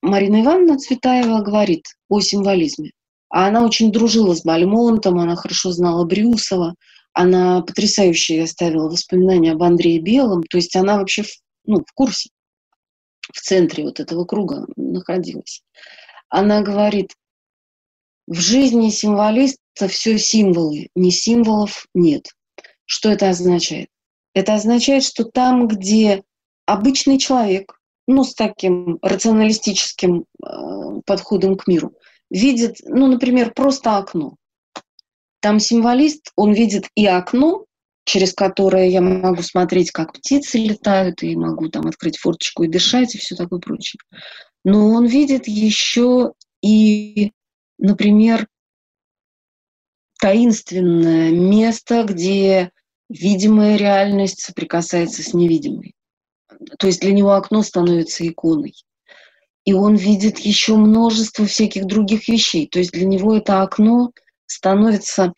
[0.02, 2.90] Марина Ивановна Цветаева говорит о символизме.
[3.30, 6.74] А она очень дружила с Бальмонтом, она хорошо знала Брюсова,
[7.12, 11.28] она потрясающе оставила воспоминания об Андрее Белом, то есть она вообще в,
[11.66, 12.30] ну, в курсе,
[13.32, 15.62] в центре вот этого круга находилась.
[16.28, 17.14] Она говорит,
[18.28, 22.28] в жизни символиста все символы, не символов нет.
[22.84, 23.88] Что это означает?
[24.34, 26.22] Это означает, что там, где
[26.66, 30.46] обычный человек, ну, с таким рационалистическим э,
[31.06, 31.92] подходом к миру,
[32.30, 34.36] видит, ну, например, просто окно,
[35.40, 37.64] там символист, он видит и окно,
[38.04, 43.14] через которое я могу смотреть, как птицы летают, и могу там открыть форточку и дышать,
[43.14, 44.00] и все такое прочее.
[44.64, 47.32] Но он видит еще и,
[47.78, 48.48] например,
[50.20, 52.70] таинственное место, где
[53.08, 55.94] видимая реальность соприкасается с невидимой.
[56.78, 58.74] То есть для него окно становится иконой.
[59.64, 62.66] И он видит еще множество всяких других вещей.
[62.66, 64.10] То есть для него это окно—
[64.48, 65.32] становится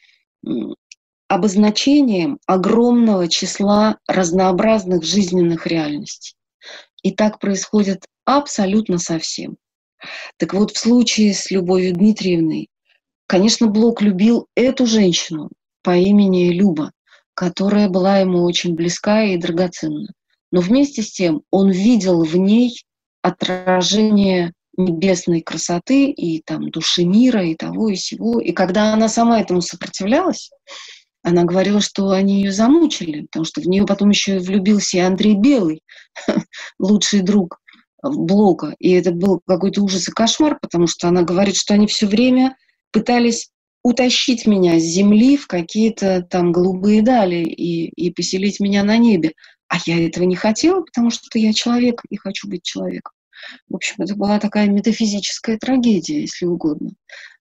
[1.29, 6.35] обозначением огромного числа разнообразных жизненных реальностей.
[7.03, 9.57] И так происходит абсолютно со всем.
[10.37, 12.69] Так вот, в случае с Любовью Дмитриевной,
[13.27, 15.51] конечно, Блок любил эту женщину
[15.83, 16.93] по имени Люба,
[17.35, 20.09] которая была ему очень близка и драгоценна.
[20.53, 22.77] Но вместе с тем он видел в ней
[23.23, 28.41] отражение небесной красоты и там души мира и того и сего.
[28.41, 30.51] И когда она сама этому сопротивлялась,
[31.23, 35.35] она говорила, что они ее замучили, потому что в нее потом еще влюбился и Андрей
[35.35, 35.83] Белый,
[36.79, 37.61] лучший друг
[38.03, 38.75] Блока.
[38.79, 42.57] И это был какой-то ужас и кошмар, потому что она говорит, что они все время
[42.93, 43.51] пытались
[43.83, 49.33] утащить меня с земли в какие-то там голубые дали и, и поселить меня на небе.
[49.69, 53.13] А я этого не хотела, потому что я человек и хочу быть человеком.
[53.69, 56.91] В общем, это была такая метафизическая трагедия, если угодно.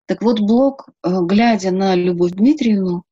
[0.06, 3.04] Так вот, Блок, э, глядя на Любовь Дмитриевну,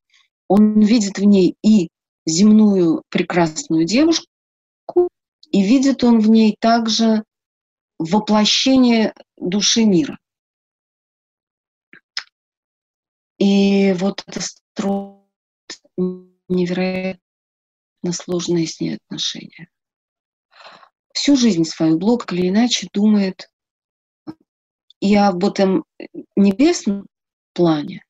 [0.48, 1.90] он видит в ней и
[2.26, 5.10] земную прекрасную девушку,
[5.52, 7.24] и видит он в ней также
[8.00, 10.18] воплощение души мира.
[13.38, 15.24] И вот это строит
[16.48, 17.20] невероятно
[18.12, 19.70] сложные с ней отношения
[21.18, 23.50] всю жизнь свою Блок или иначе думает
[25.00, 25.84] и об этом
[26.36, 27.08] небесном
[27.54, 28.06] плане,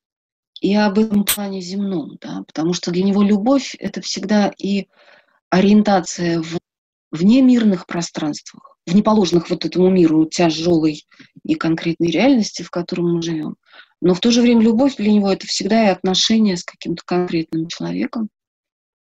[0.60, 4.88] и об этом плане земном, да, потому что для него любовь— это всегда и
[5.50, 6.60] ориентация в
[7.10, 11.06] в немирных пространствах, в неположенных вот этому миру тяжелой
[11.44, 13.58] и конкретной реальности, в котором мы живем.
[14.02, 17.68] Но в то же время любовь для него это всегда и отношения с каким-то конкретным
[17.68, 18.30] человеком.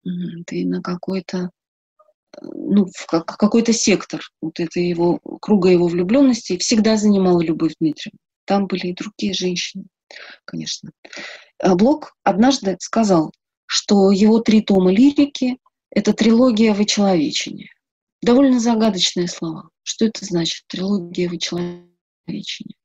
[0.03, 1.51] Ты на какой-то
[2.41, 8.19] ну, в какой-то сектор вот этой его, круга его влюбленности всегда занимала Любовь Дмитриевна.
[8.45, 9.85] Там были и другие женщины,
[10.45, 10.91] конечно.
[11.59, 13.33] А Блок однажды сказал,
[13.65, 15.57] что его три тома лирики—
[15.89, 17.69] это трилогия вычеловечения.
[18.21, 19.69] Довольно загадочные слова.
[19.83, 22.75] Что это значит, трилогия вычеловечения?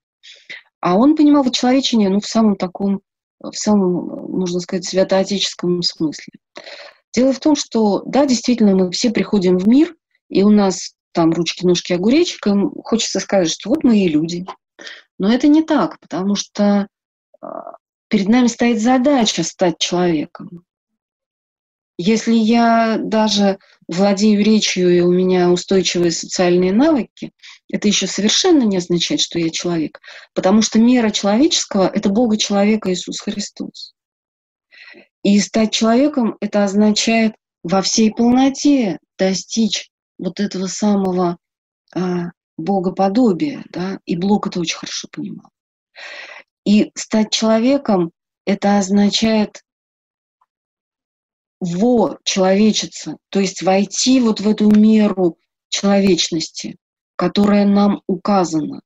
[0.81, 3.01] А он понимал вычеловечение ну, в самом таком,
[3.41, 6.35] в самом, можно сказать, святоотеческом смысле.
[7.13, 9.95] Дело в том, что, да, действительно, мы все приходим в мир,
[10.29, 12.51] и у нас там ручки, ножки, огуречек, и
[12.85, 14.47] хочется сказать, что вот мы и люди.
[15.19, 16.89] Но это не так, потому что
[17.41, 17.77] а,
[18.09, 20.65] перед нами стоит задача стать человеком.
[21.99, 27.33] Если я даже владею речью и у меня устойчивые социальные навыки,
[27.73, 30.01] это еще совершенно не означает, что я человек,
[30.35, 33.95] потому что мера человеческого— это Бога человека Иисус Христос.
[35.23, 41.39] И стать человеком— это означает во всей полноте достичь вот этого самого
[41.95, 45.51] а, богоподобия, да, и Блок это очень хорошо понимал.
[46.65, 48.13] И стать человеком—
[48.47, 49.63] это означает
[51.61, 55.39] во человечиться, то есть войти вот в эту меру
[55.69, 56.77] человечности,
[57.17, 58.83] которая нам указана.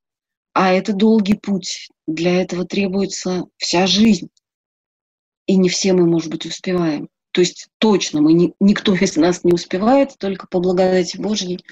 [0.53, 1.89] А это долгий путь.
[2.07, 4.29] Для этого требуется вся жизнь
[5.47, 7.09] и не все мы, может быть, успеваем.
[7.31, 11.63] То есть точно мы не, никто из нас не успевает, только по благодати Божьей,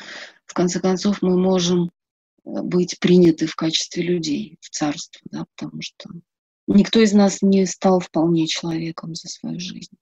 [0.45, 1.89] в конце концов, мы можем э,
[2.43, 6.09] быть приняты в качестве людей в царство, да, потому что
[6.67, 9.95] никто из нас не стал вполне человеком за свою жизнь.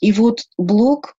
[0.00, 1.16] И вот Блок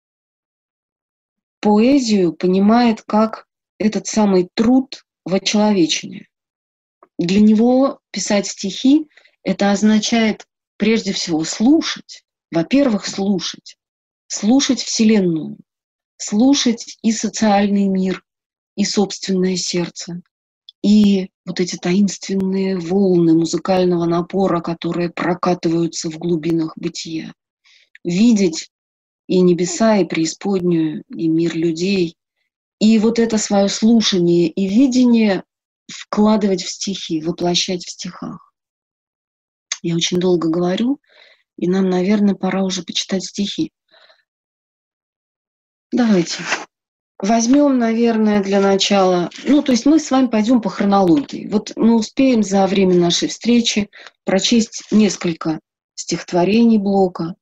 [1.61, 3.47] поэзию понимает как
[3.79, 6.29] этот самый труд в очеловечении.
[7.19, 9.09] Для него писать стихи—
[9.43, 12.25] это означает прежде всего слушать.
[12.51, 13.77] Во-первых, слушать.
[14.27, 15.57] Слушать Вселенную.
[16.17, 18.25] Слушать и социальный мир,
[18.77, 20.23] и собственное сердце.
[20.83, 27.33] И вот эти таинственные волны музыкального напора, которые прокатываются в глубинах бытия.
[28.05, 28.71] Видеть
[29.27, 32.17] и небеса, и преисподнюю, и мир людей.
[32.79, 35.45] И вот это свое слушание и видение
[35.91, 38.53] вкладывать в стихи, воплощать в стихах.
[39.83, 41.01] Я очень долго говорю,
[41.57, 43.71] и нам, наверное, пора уже почитать стихи.
[45.93, 46.43] Давайте.
[47.19, 51.47] Возьмем, наверное, для начала, ну, то есть мы с вами пойдем по хронологии.
[51.47, 53.89] Вот мы успеем за время нашей встречи
[54.25, 55.61] прочесть несколько
[55.95, 57.37] стихотворений Блока,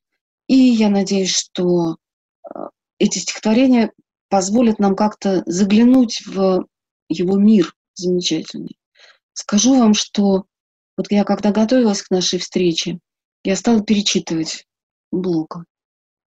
[0.52, 1.96] и я надеюсь, что
[2.44, 2.58] э,
[2.98, 3.90] эти стихотворения
[4.28, 6.66] позволят нам как-то заглянуть в
[7.08, 8.76] его мир замечательный.
[9.32, 10.44] Скажу вам, что
[10.98, 12.98] вот я когда готовилась к нашей встрече,
[13.44, 14.66] я стала перечитывать
[15.10, 15.64] Блока.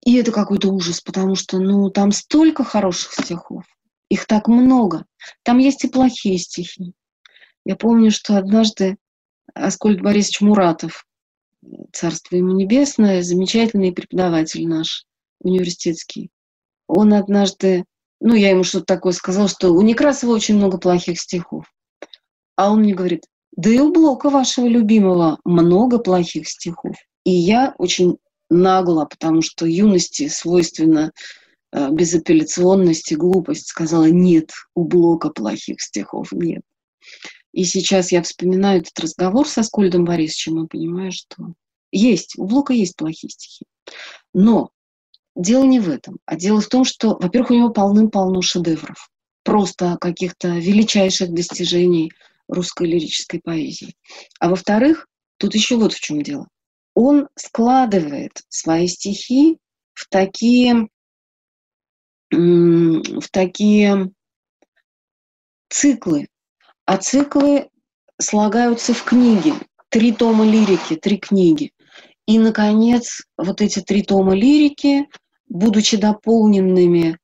[0.04, 3.64] И это какой-то ужас, потому что, ну, там столько хороших стихов.
[4.08, 5.04] Их так много.
[5.42, 6.92] Там есть и плохие стихи.
[7.64, 8.98] Я помню, что однажды
[9.52, 11.06] Аскольд Борисович Муратов,
[11.92, 15.04] царство ему небесное, замечательный преподаватель наш,
[15.40, 16.30] университетский,
[16.86, 17.84] он однажды,
[18.20, 21.64] ну, я ему что-то такое сказала, что у Некрасова очень много плохих стихов.
[22.56, 23.24] А он мне говорит,
[23.56, 26.96] да и у Блока вашего любимого много плохих стихов.
[27.24, 28.18] И я очень
[28.50, 31.12] нагло, потому что юности свойственно
[31.72, 36.62] э, безапелляционность и глупость, сказала, нет, у Блока плохих стихов нет.
[37.52, 41.54] И сейчас я вспоминаю этот разговор со Скольдом Борисовичем и понимаю, что
[41.90, 43.66] есть, у Блока есть плохие стихи.
[44.32, 44.70] Но
[45.36, 49.10] дело не в этом, а дело в том, что, во-первых, у него полным-полно шедевров,
[49.44, 52.12] просто каких-то величайших достижений–
[52.52, 53.96] русской лирической поэзии.
[54.38, 56.48] А во-вторых, тут еще вот в чем дело.
[56.94, 59.58] Он складывает свои стихи
[59.94, 60.88] в такие,
[62.30, 64.12] в такие
[65.68, 66.28] циклы.
[66.84, 67.68] А циклы
[68.20, 69.54] слагаются в книги.
[69.88, 71.72] Три тома лирики, три книги.
[72.26, 75.06] И, наконец, вот эти три тома лирики,
[75.48, 77.18] будучи дополненными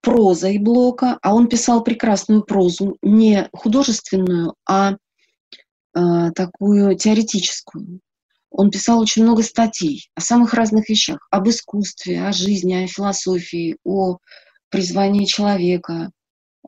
[0.00, 4.96] прозой Блока, а он писал прекрасную прозу, не художественную, а
[5.94, 8.00] э, такую теоретическую.
[8.50, 13.76] Он писал очень много статей о самых разных вещах, об искусстве, о жизни, о философии,
[13.84, 14.18] о
[14.70, 16.10] призвании человека,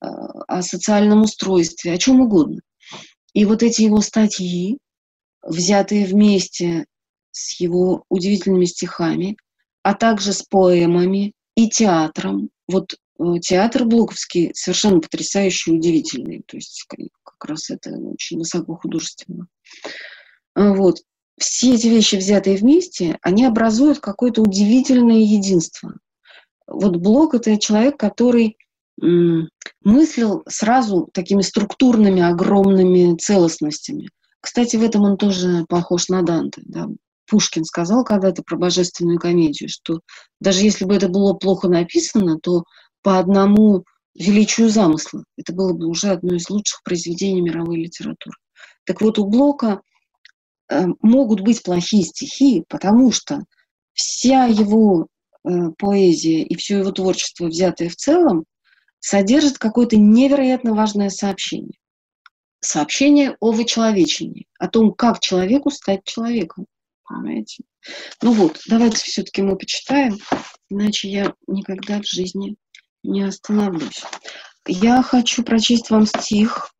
[0.02, 2.60] о социальном устройстве, о чем угодно.
[3.34, 4.78] И вот эти его статьи,
[5.42, 6.86] взятые вместе
[7.30, 9.36] с его удивительными стихами,
[9.82, 16.42] а также с поэмами и театром, вот э, театр Блоковский совершенно потрясающий, удивительный.
[16.46, 16.84] То есть
[17.22, 19.46] как раз это очень высоко художественно.
[20.54, 20.98] А, вот.
[21.40, 25.94] Все эти вещи, взятые вместе, они образуют какое-то удивительное единство.
[26.66, 28.58] Вот Блок— это человек, который
[29.00, 34.10] мыслил сразу такими структурными, огромными целостностями.
[34.40, 36.62] Кстати, в этом он тоже похож на Данте.
[36.64, 36.88] Да?
[37.28, 40.00] Пушкин сказал когда-то про божественную комедию, что
[40.40, 42.64] даже если бы это было плохо написано, то
[43.02, 43.84] по одному
[44.14, 48.36] величию замысла это было бы уже одно из лучших произведений мировой литературы.
[48.84, 49.80] Так вот, у Блока
[50.68, 53.44] э, могут быть плохие стихи, потому что
[53.94, 55.06] вся его
[55.44, 58.44] э, поэзия и все его творчество, взятое в целом,
[59.02, 61.78] содержит какое-то невероятно важное сообщение.
[62.60, 66.66] Сообщение о вычеловечении, о том, как человеку стать человеком.
[67.02, 67.64] Понимаете?
[68.22, 70.18] Ну вот, давайте все-таки мы почитаем,
[70.70, 72.56] иначе я никогда в жизни
[73.02, 74.04] не остановлюсь.
[74.68, 76.72] Я хочу прочесть вам стих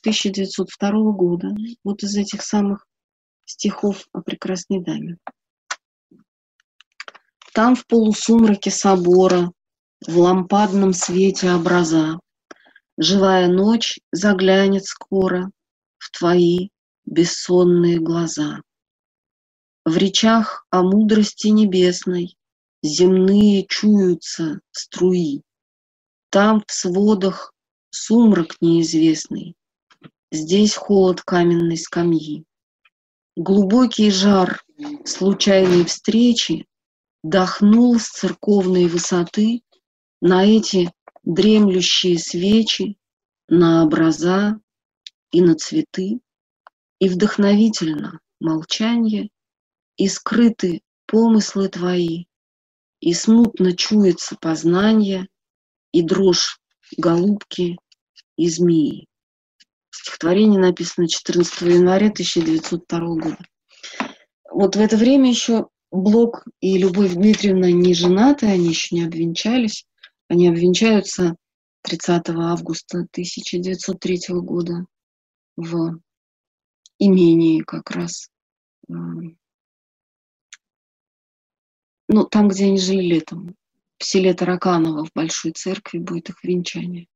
[0.00, 1.48] 1902 года,
[1.84, 2.86] вот из этих самых
[3.44, 5.18] стихов о прекрасной даме.
[7.52, 9.52] Там в полусумраке собора
[10.06, 12.18] в лампадном свете образа.
[12.98, 15.50] Живая ночь заглянет скоро
[15.98, 16.68] в твои
[17.04, 18.60] бессонные глаза.
[19.84, 22.36] В речах о мудрости небесной
[22.82, 25.42] земные чуются струи.
[26.30, 27.52] Там в сводах
[27.90, 29.54] сумрак неизвестный,
[30.30, 32.44] здесь холод каменной скамьи.
[33.36, 34.62] Глубокий жар
[35.04, 36.66] случайной встречи
[37.22, 39.62] дохнул с церковной высоты
[40.22, 40.92] на эти
[41.24, 42.96] дремлющие свечи,
[43.48, 44.60] на образа
[45.32, 46.20] и на цветы,
[47.00, 49.30] и вдохновительно молчанье,
[49.96, 52.26] и скрыты помыслы твои,
[53.00, 55.26] и смутно чуется познание,
[55.90, 56.60] и дрожь
[56.96, 57.76] голубки
[58.36, 59.08] и змеи.
[59.90, 63.38] Стихотворение написано 14 января 1902 года.
[64.52, 69.84] Вот в это время еще Блок и Любовь Дмитриевна не женаты, они еще не обвенчались.
[70.32, 71.36] Они обвенчаются
[71.82, 74.86] 30 августа 1903 года
[75.58, 76.00] в
[76.98, 78.30] имении как раз.
[78.88, 79.36] Ну,
[82.30, 83.54] там, где они жили летом.
[83.98, 87.08] В селе Тараканово, в Большой Церкви будет их венчание.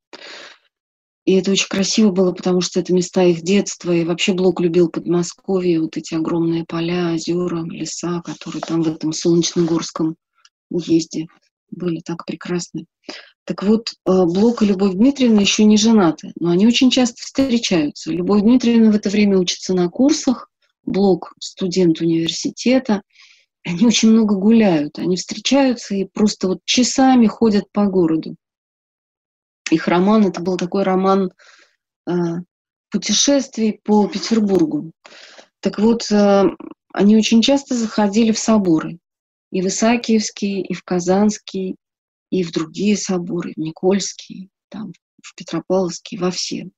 [1.24, 3.92] И это очень красиво было, потому что это места их детства.
[3.92, 9.14] И вообще Блок любил Подмосковье, вот эти огромные поля, озера, леса, которые там в этом
[9.14, 10.16] Солнечногорском
[10.68, 11.28] уезде
[11.70, 12.86] были так прекрасны.
[13.44, 18.10] Так вот, э, Блок и Любовь Дмитриевна еще не женаты, но они очень часто встречаются.
[18.10, 20.50] Любовь Дмитриевна в это время учится на курсах,
[20.84, 23.02] Блок– студент университета.
[23.64, 28.36] Они очень много гуляют, они встречаются и просто вот часами ходят по городу.
[29.70, 31.32] Их роман– это был такой роман
[32.08, 32.12] э,
[32.90, 34.92] путешествий по Петербургу.
[35.60, 36.44] Так вот, э,
[36.92, 38.98] они очень часто заходили в соборы
[39.50, 41.76] и в Исаакиевский, и в Казанский,
[42.30, 44.92] и в другие соборы, в Никольский, там,
[45.22, 46.68] в Петропавловский, во все.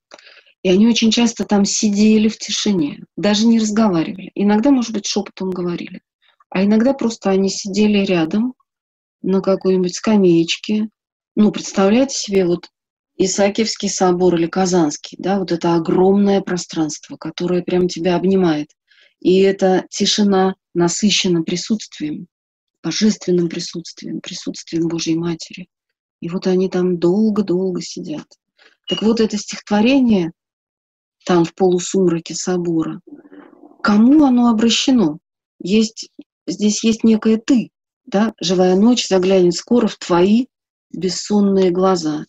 [0.63, 4.31] И они очень часто там сидели в тишине, даже не разговаривали.
[4.35, 6.03] Иногда, может быть, шепотом говорили.
[6.51, 8.55] А иногда просто они сидели рядом
[9.23, 10.89] на какой-нибудь скамеечке.
[11.37, 12.69] Ну, представляете себе, вот
[13.17, 18.69] Исаакиевский собор или Казанский, да, вот это огромное пространство, которое прям тебя обнимает.
[19.21, 22.29] И эта тишина насыщена присутствием
[22.83, 25.69] божественным присутствием, присутствием Божьей Матери.
[26.21, 28.27] И вот они там долго-долго сидят.
[28.89, 30.33] Так вот, это стихотворение
[31.25, 33.01] там в полусумраке собора,
[33.83, 35.19] кому оно обращено?
[35.61, 36.11] Есть,
[36.47, 37.71] здесь есть некое «ты»,
[38.07, 38.35] да?
[38.41, 40.47] «Живая ночь заглянет скоро в твои
[40.91, 42.25] бессонные глаза».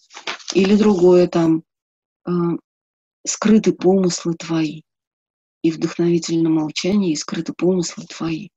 [0.54, 1.64] Или другое там
[2.28, 2.32] э,
[3.26, 4.82] «скрыты помыслы твои»
[5.62, 8.50] и вдохновительно молчание, и скрыты помыслы твои.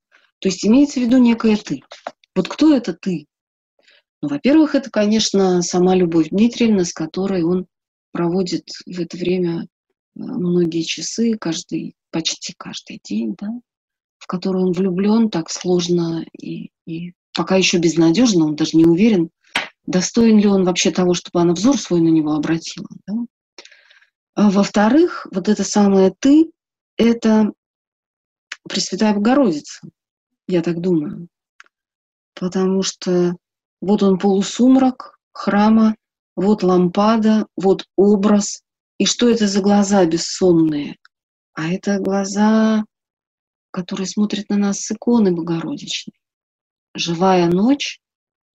[0.43, 1.83] То есть имеется в виду некое «ты».
[2.35, 3.27] Вот кто это «ты»?
[4.21, 7.65] Ну, во-первых, это, конечно, сама Любовь Дмитриевна, с которой он
[8.11, 9.65] проводит в это время э,
[10.15, 13.47] многие часы, каждый, почти каждый день, да,
[14.17, 19.29] в которую он влюблен так сложно и, и пока еще безнадежно, он даже не уверен,
[19.85, 22.89] достоин ли он вообще того, чтобы она взор свой на него обратила.
[23.07, 23.13] Да?
[24.35, 26.51] А во-вторых, вот это самое «ты»—
[26.97, 27.53] это
[28.67, 29.87] Пресвятая Богородица
[30.47, 31.27] я так думаю.
[32.35, 33.35] Потому что
[33.81, 35.95] вот он полусумрак храма,
[36.35, 38.61] вот лампада, вот образ.
[38.97, 40.97] И что это за глаза бессонные?
[41.53, 42.85] А это глаза,
[43.71, 46.13] которые смотрят на нас с иконы Богородичной.
[46.95, 47.99] Живая ночь,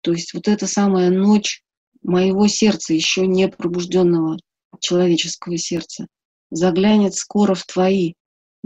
[0.03, 1.63] то есть вот эта самая ночь
[2.03, 4.39] моего сердца, еще не пробужденного
[4.81, 6.07] человеческого сердца,
[6.51, 8.15] заглянет скоро в твои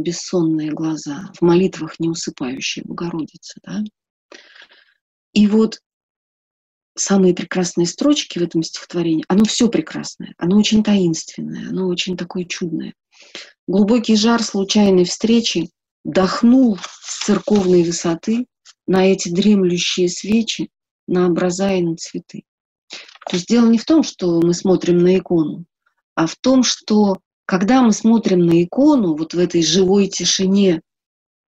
[0.02, 3.60] бессонные глаза, в молитвах не усыпающей Богородицы.
[3.64, 3.82] Да?
[5.32, 5.80] И вот
[6.96, 12.44] самые прекрасные строчки в этом стихотворении, оно все прекрасное, оно очень таинственное, оно очень такое
[12.44, 12.94] чудное.
[13.66, 15.70] Глубокий жар случайной встречи
[16.04, 18.46] дохнул с церковной высоты
[18.86, 20.70] на эти дремлющие свечи,
[21.06, 22.44] на образа и на цветы.
[23.28, 25.64] То есть дело не в том, что мы смотрим на икону,
[26.14, 27.18] а в том, что
[27.50, 30.82] когда мы смотрим на икону вот в этой живой тишине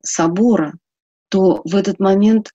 [0.02, 0.76] собора,
[1.28, 2.50] то в этот момент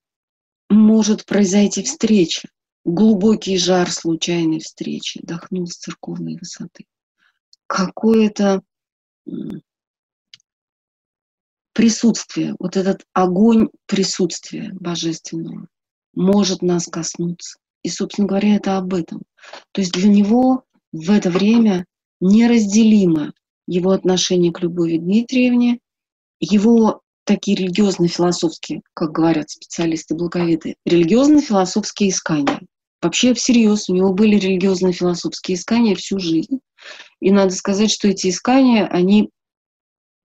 [0.70, 2.50] может произойти встреча,
[2.84, 6.88] глубокий жар случайной встречи, дохнул с церковной высоты.
[7.68, 8.64] Какое-то
[11.72, 15.70] присутствие, вот этот огонь присутствия божественного
[16.14, 17.60] может нас коснуться.
[17.82, 19.22] И, собственно говоря, это об этом.
[19.72, 21.86] То есть для него в это время
[22.20, 23.34] неразделимо
[23.68, 25.80] его отношение к Любови Дмитриевне,
[26.40, 32.62] его такие религиозно-философские, как говорят специалисты благовиды, религиозно-философские искания.
[33.02, 36.60] Вообще, всерьез, у него были религиозно-философские искания всю жизнь.
[37.20, 39.30] И надо сказать, что эти искания, они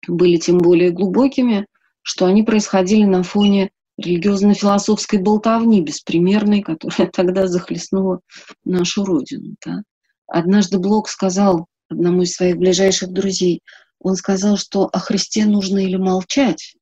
[0.09, 1.67] были тем более глубокими,
[2.03, 8.21] что они происходили на фоне религиозно-философской болтовни беспримерной, которая тогда захлестнула
[8.65, 9.55] нашу Родину.
[9.65, 9.83] Да?
[10.27, 13.63] Однажды Блок сказал одному из своих ближайших друзей,
[13.99, 16.77] он сказал, что о Христе нужно или молчать,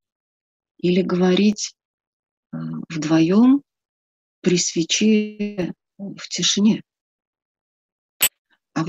[0.78, 1.74] или говорить
[2.52, 2.56] э,
[2.88, 3.62] вдвоем
[4.40, 6.82] при свече в тишине.
[8.74, 8.84] А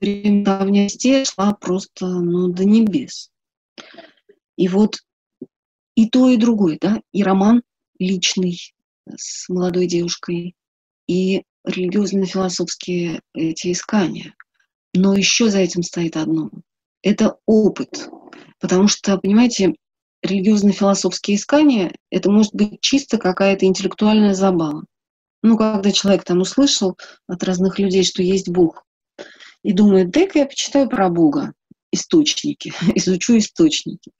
[0.00, 3.30] время в шла просто ну, до небес.
[4.56, 4.98] И вот
[5.94, 7.62] и то, и другое, да, и роман
[7.98, 8.74] личный
[9.08, 10.54] с молодой девушкой,
[11.06, 14.34] и религиозно-философские эти искания.
[14.96, 16.50] Но еще за этим стоит одно.
[17.02, 18.08] Это опыт.
[18.58, 19.74] Потому что, понимаете,
[20.22, 24.84] религиозно-философские искания— это может быть чисто какая-то интеллектуальная забава.
[25.42, 26.96] Ну, когда человек там услышал
[27.28, 28.84] от разных людей, что есть Бог,
[29.62, 31.52] и думает, дай-ка я почитаю про Бога
[31.92, 34.12] источники, изучу источники.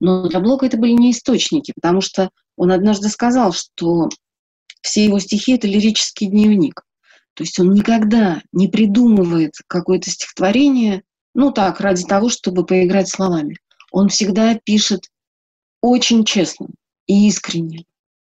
[0.00, 4.08] Но для Блока это были не источники, потому что он однажды сказал, что
[4.80, 6.82] все его стихи— это лирический дневник.
[7.34, 11.02] То есть он никогда не придумывает какое-то стихотворение,
[11.34, 13.56] ну так, ради того, чтобы поиграть словами.
[13.92, 15.04] Он всегда пишет
[15.80, 16.68] очень честно
[17.06, 17.84] и искренне.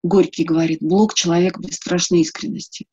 [0.04, 2.86] Горький говорит, Блок— человек без страшной искренности.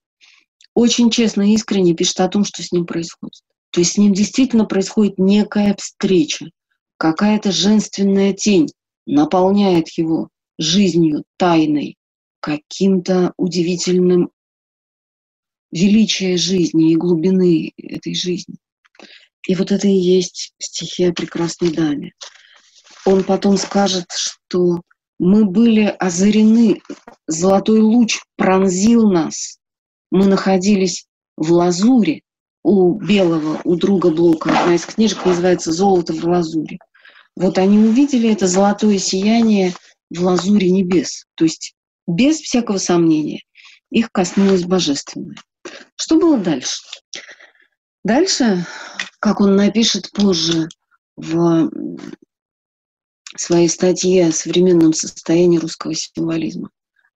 [0.74, 3.42] Очень честно и искренне пишет о том, что с ним происходит.
[3.70, 6.50] То есть с ним действительно происходит некая встреча,
[6.96, 8.68] какая-то женственная тень
[9.06, 10.28] наполняет его
[10.58, 11.96] жизнью тайной,
[12.40, 14.30] каким-то удивительным
[15.74, 18.56] величия жизни и глубины этой жизни.
[19.46, 22.12] И вот это и есть стихия прекрасной даме.
[23.04, 24.80] Он потом скажет, что
[25.18, 26.80] мы были озарены,
[27.26, 29.58] золотой луч пронзил нас,
[30.10, 31.06] мы находились
[31.36, 32.22] в лазуре,
[32.62, 36.78] у Белого, у друга Блока, одна из книжек называется «Золото в лазуре».
[37.36, 39.74] Вот они увидели это золотое сияние
[40.08, 41.26] в лазуре небес.
[41.34, 41.74] То есть
[42.06, 43.42] без всякого сомнения
[43.90, 45.36] их коснулось божественное.
[45.96, 46.82] Что было дальше?
[48.04, 48.66] Дальше,
[49.20, 50.68] как он напишет позже
[51.16, 51.70] в
[53.36, 56.70] своей статье о современном состоянии русского символизма,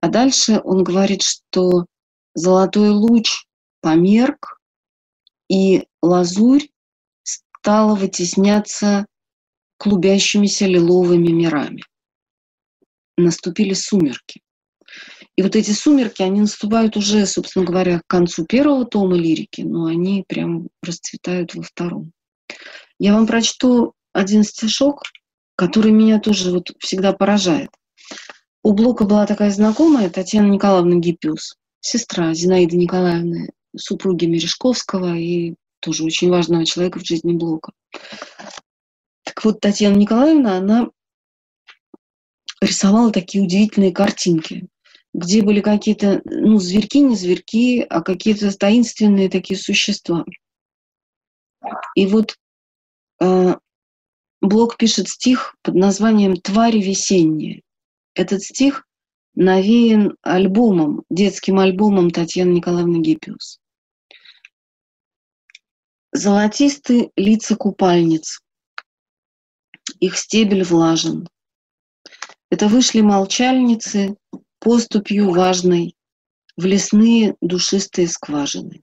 [0.02, 1.86] а дальше он говорит, что
[2.34, 3.46] золотой луч
[3.82, 4.60] померк,
[5.50, 6.68] и лазурь
[7.24, 9.06] стала вытесняться
[9.78, 11.84] клубящимися лиловыми мирами.
[13.18, 14.41] Наступили сумерки.
[15.38, 19.86] И вот эти сумерки, они наступают уже, собственно говоря, к концу первого тома лирики, но
[19.86, 22.14] они прям расцветают во втором.
[23.00, 25.04] Я вам прочту один стишок,
[25.58, 27.70] который меня тоже вот всегда поражает.
[28.64, 36.06] У Блока была такая знакомая Татьяна Николаевна Гиппиус, сестра Зинаиды Николаевны супруги Мережковского и тоже
[36.06, 37.74] очень важного человека в жизни Блока.
[39.24, 40.90] Так вот, Татьяна Николаевна, она
[42.62, 44.68] рисовала такие удивительные картинки,
[45.16, 50.26] где были какие-то, ну, зверьки, не зверьки, а какие-то таинственные такие существа.
[51.95, 52.36] И вот
[53.22, 53.55] э,
[54.41, 57.61] Блок пишет стих под названием «Твари весенние».
[58.13, 58.86] Этот стих
[59.36, 63.59] навеян альбомом, детским альбомом Татьяны Николаевны Гиппиус.
[66.11, 68.41] Золотисты лица купальниц,
[70.01, 71.30] их стебель влажен.
[72.49, 74.18] Это вышли молчальницы
[74.66, 75.95] поступью важной
[76.57, 78.82] в лесные душистые скважины.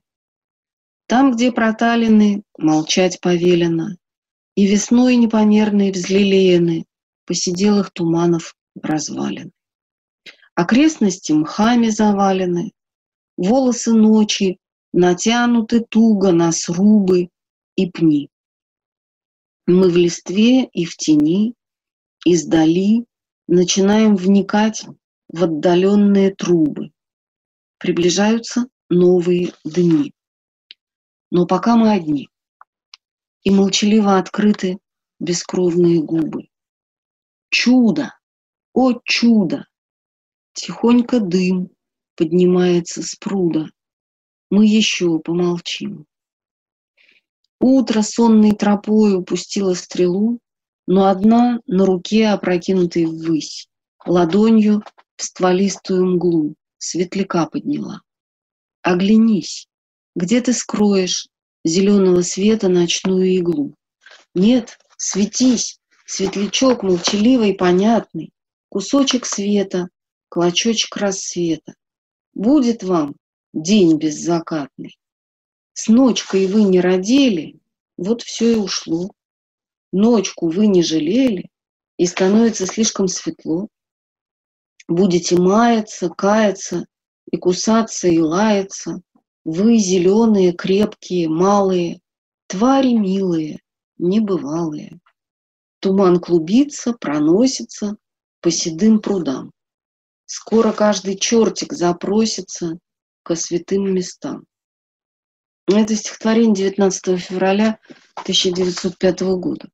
[1.07, 3.97] Там, где проталины, молчать повелено,
[4.55, 6.85] И весной непомерные взлелеяны
[7.25, 9.51] Посиделых туманов развалин.
[10.55, 12.71] Окрестности мхами завалены,
[13.35, 14.59] Волосы ночи
[14.93, 17.27] натянуты туго на срубы
[17.75, 18.29] и пни.
[19.67, 21.55] Мы в листве и в тени,
[22.23, 23.05] издали
[23.47, 24.85] начинаем вникать
[25.33, 26.91] в отдаленные трубы.
[27.79, 30.13] Приближаются новые дни.
[31.31, 32.29] Но пока мы одни,
[33.41, 34.77] и молчаливо открыты
[35.19, 36.47] бескровные губы.
[37.49, 38.15] Чудо!
[38.73, 39.67] О, чудо!
[40.53, 41.71] Тихонько дым
[42.15, 43.65] поднимается с пруда.
[44.51, 46.05] Мы еще помолчим.
[47.59, 50.39] Утро сонной тропою пустило стрелу,
[50.85, 53.67] но одна на руке, опрокинутой ввысь,
[54.05, 54.83] ладонью
[55.15, 58.01] в стволистую мглу светляка подняла.
[58.81, 59.67] Оглянись,
[60.15, 61.27] где ты скроешь
[61.63, 63.75] зеленого света ночную иглу?
[64.33, 68.31] Нет, светись, светлячок молчаливый понятный,
[68.69, 69.89] кусочек света,
[70.29, 71.75] клочочек рассвета.
[72.33, 73.15] Будет вам
[73.53, 74.97] день беззакатный.
[75.73, 77.59] С ночкой вы не родили,
[77.97, 79.11] вот все и ушло.
[79.91, 81.49] Ночку вы не жалели,
[81.97, 83.67] и становится слишком светло.
[84.87, 86.85] Будете маяться, каяться,
[87.31, 89.01] и кусаться, и лаяться.
[89.45, 91.99] Вы зеленые, крепкие, малые,
[92.47, 93.59] твари милые,
[93.97, 94.99] небывалые.
[95.79, 97.97] Туман клубится, проносится
[98.39, 99.51] по седым прудам.
[100.25, 102.77] Скоро каждый чертик запросится
[103.23, 104.45] ко святым местам.
[105.67, 107.79] Это стихотворение 19 февраля
[108.15, 109.69] 1905 года.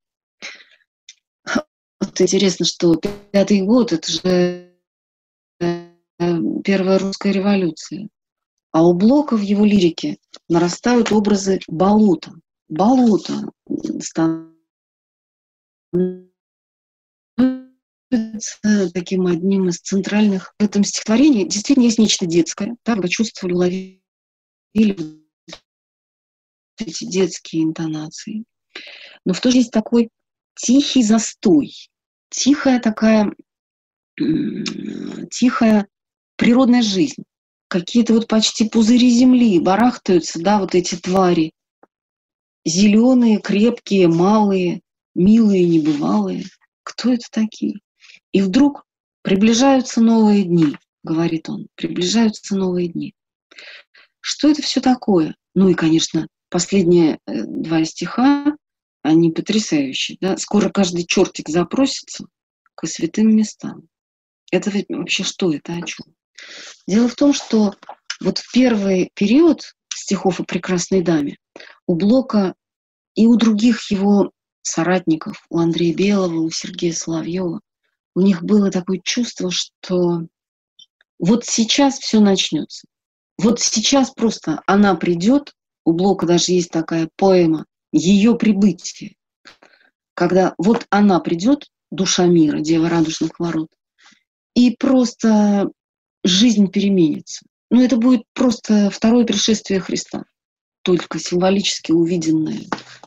[2.00, 2.96] Вот интересно, что
[3.32, 4.69] пятый год– это же
[6.64, 8.10] первая русская революция.
[8.72, 12.34] А у Блока в его лирике нарастают образы болота.
[12.68, 13.52] Болото
[14.00, 14.54] становится
[18.94, 21.46] таким одним из центральных в этом стихотворении.
[21.46, 22.76] Действительно есть нечто детское.
[22.84, 24.04] Так вы чувствовали, уловили
[26.80, 28.44] эти детские интонации.
[29.26, 30.10] Но в то же есть такой
[30.56, 31.74] тихий застой,
[32.30, 33.34] тихая такая,
[35.32, 35.88] тихая
[36.40, 37.24] природная жизнь.
[37.68, 41.52] Какие-то вот почти пузыри земли барахтаются, да, вот эти твари.
[42.66, 44.82] Зеленые, крепкие, малые,
[45.14, 46.46] милые, небывалые.
[46.84, 47.82] Кто это такие?
[48.32, 48.86] И вдруг
[49.22, 53.14] приближаются новые дни, говорит он, приближаются новые дни.
[54.22, 55.36] Что это все такое?
[55.56, 58.56] Ну и, конечно, последние э, два стиха,
[59.04, 60.18] они потрясающие.
[60.22, 60.38] Да?
[60.38, 62.26] Скоро каждый чертик запросится
[62.76, 63.88] к святым местам.
[64.52, 66.06] Это вообще что это, о чем?
[66.88, 67.76] Дело в том, что
[68.22, 71.38] вот в первый период стихов о прекрасной даме
[71.88, 72.56] у Блока
[73.16, 74.32] и у других его
[74.62, 77.62] соратников, у Андрея Белого, у Сергея Соловьева,
[78.16, 80.24] у них было такое чувство, что
[81.20, 82.88] вот сейчас все начнется.
[83.38, 85.54] Вот сейчас просто она придет,
[85.86, 89.16] у Блока даже есть такая поэма «Ее прибытие»,
[90.14, 93.70] когда вот она придет, душа мира, Дева радужных ворот,
[94.54, 95.72] и просто
[96.24, 97.46] жизнь переменится.
[97.70, 100.26] Ну, это будет просто второе пришествие Христа,
[100.82, 102.62] только символически увиденное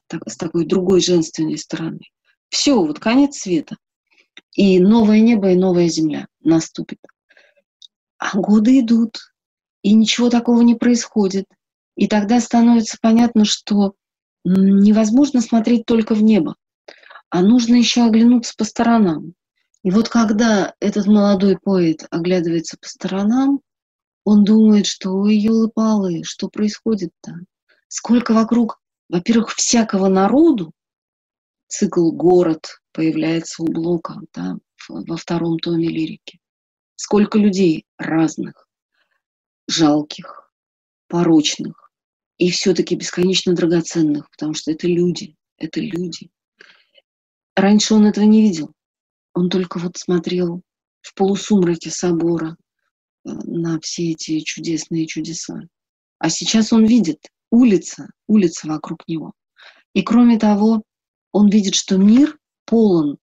[0.06, 2.00] так, с такой другой женственной стороны.
[2.48, 3.76] Все, вот конец света.
[4.54, 6.98] И новое небо, и новая земля наступит.
[8.18, 9.18] А годы идут,
[9.82, 11.46] и ничего такого не происходит–
[11.96, 13.94] и тогда становится понятно, что
[14.44, 16.56] невозможно смотреть только в небо,
[17.30, 19.34] а нужно еще оглянуться по сторонам.
[19.82, 23.60] И вот когда этот молодой поэт оглядывается по сторонам,
[24.24, 27.34] он думает, что ой, елы-палы, что происходит-то?
[27.88, 30.72] Сколько вокруг, во-первых, всякого народу,
[31.66, 34.56] цикл «Город» появляется у Блока да,
[34.88, 36.38] во втором томе лирики.
[36.94, 38.68] Сколько людей разных,
[39.66, 40.52] жалких,
[41.08, 41.90] порочных,
[42.38, 46.30] и все-таки бесконечно драгоценных, потому что это люди, это люди.
[47.56, 48.72] Раньше он этого не видел.
[49.34, 50.62] Он только вот смотрел
[51.00, 52.56] в полусумраке собора
[53.24, 55.62] э, на все эти чудесные чудеса.
[56.18, 57.18] А сейчас он видит
[57.50, 59.32] улица, улица вокруг него.
[59.94, 60.82] И кроме того,
[61.32, 63.18] он видит, что мир полон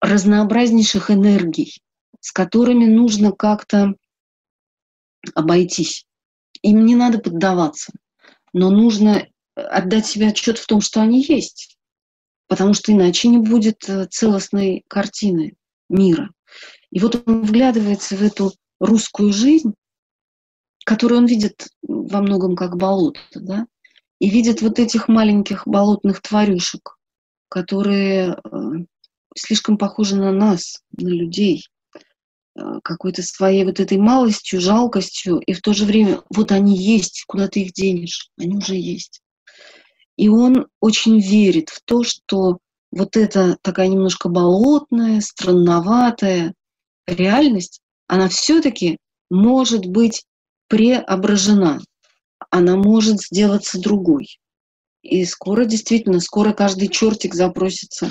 [0.00, 1.80] разнообразнейших энергий,
[2.20, 3.94] с которыми нужно как-то
[5.34, 6.04] обойтись.
[6.62, 7.92] Им не надо поддаваться
[8.52, 11.76] но нужно отдать себе отчет в том, что они есть,
[12.50, 15.54] потому что иначе не будет э, целостной картины
[15.88, 16.30] мира.
[16.90, 19.72] И вот он вглядывается в эту русскую жизнь,
[20.84, 23.66] которую он видит во многом как болото, да,
[24.18, 26.96] и видит вот этих маленьких болотных тварюшек,
[27.48, 28.58] которые э,
[29.36, 31.68] слишком похожи на нас, на людей,
[32.56, 37.22] э, какой-то своей вот этой малостью, жалкостью, и в то же время вот они есть,
[37.28, 39.22] куда ты их денешь, они уже есть.
[40.20, 42.58] И он очень верит в то, что
[42.92, 46.52] вот эта такая немножко болотная, странноватая
[47.06, 48.98] реальность, она все-таки
[49.30, 50.26] может быть
[50.68, 51.80] преображена
[52.50, 54.38] она может сделаться другой.
[55.00, 58.10] И скоро, действительно, скоро каждый чертик запросится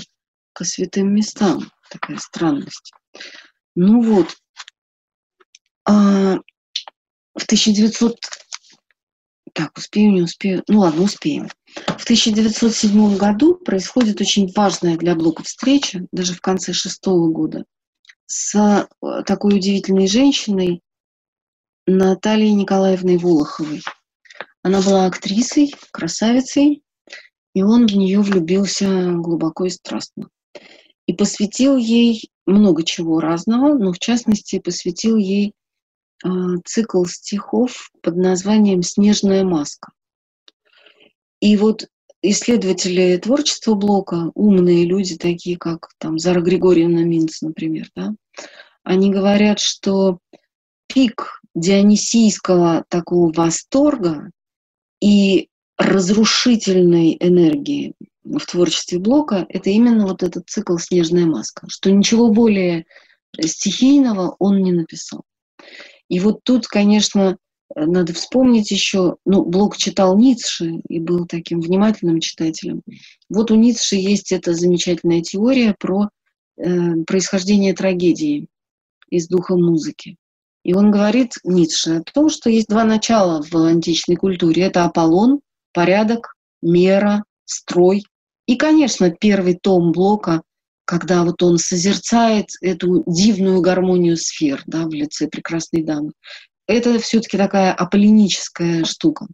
[0.54, 1.72] к святым местам.
[1.92, 2.92] Такая странность.
[3.76, 4.36] Ну вот,
[5.86, 6.38] а,
[7.36, 8.18] в 1900...
[9.54, 10.64] Так, успею, не успею?
[10.68, 11.50] Ну ладно, успеем.
[11.86, 17.66] В 1907 году происходит очень важная для Блока встреча, даже в конце шестого года,
[18.26, 20.82] с э, такой удивительной женщиной
[21.86, 23.82] Натальей Николаевной Волоховой–
[24.62, 26.84] она была актрисой, красавицей,
[27.54, 30.30] и он в нее влюбился глубоко и страстно.
[31.06, 35.54] И посвятил ей много чего разного, но в частности посвятил ей
[36.24, 36.28] э,
[36.66, 39.92] цикл стихов под названием «Снежная маска».
[41.40, 41.88] И вот
[42.22, 48.14] исследователи творчества Блока, умные люди, такие как там Зара Григорьевна Минц, например, да,
[48.84, 50.20] они говорят, что
[50.88, 54.32] пик дионисийского такого восторга
[55.02, 62.30] и разрушительной энергии в творчестве Блока— это именно вот этот цикл «Снежная маска», что ничего
[62.30, 62.86] более
[63.40, 65.24] стихийного он не написал.
[66.10, 67.38] И вот тут, конечно,
[67.76, 72.82] надо вспомнить еще, ну, Блок читал Ницше и был таким внимательным читателем.
[73.30, 76.10] Вот у Ницше есть эта замечательная теория про
[76.58, 76.68] э,
[77.06, 78.48] происхождение трагедии
[79.10, 80.18] из духа музыки.
[80.64, 84.64] И он говорит, Ницше, о том, что есть два начала в античной культуре.
[84.64, 85.40] Это Аполлон,
[85.74, 88.04] порядок, мера, строй.
[88.46, 90.42] И, конечно, первый том Блока,
[90.86, 96.12] когда вот он созерцает эту дивную гармонию сфер да, в лице прекрасной дамы.
[96.70, 99.26] Это все-таки такая аполлиническая штука.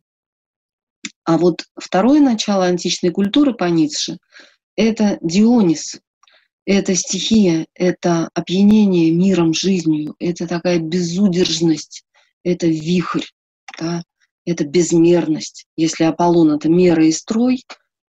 [1.26, 4.20] А вот второе начало античной культуры по Ницше–
[4.78, 6.00] это Дионис,
[6.66, 12.06] это стихия, это опьянение миром, жизнью, это такая безудержность,
[12.46, 13.26] это вихрь,
[13.78, 14.04] да,
[14.46, 15.66] это безмерность.
[15.76, 17.66] Если Аполлон— это мера и строй,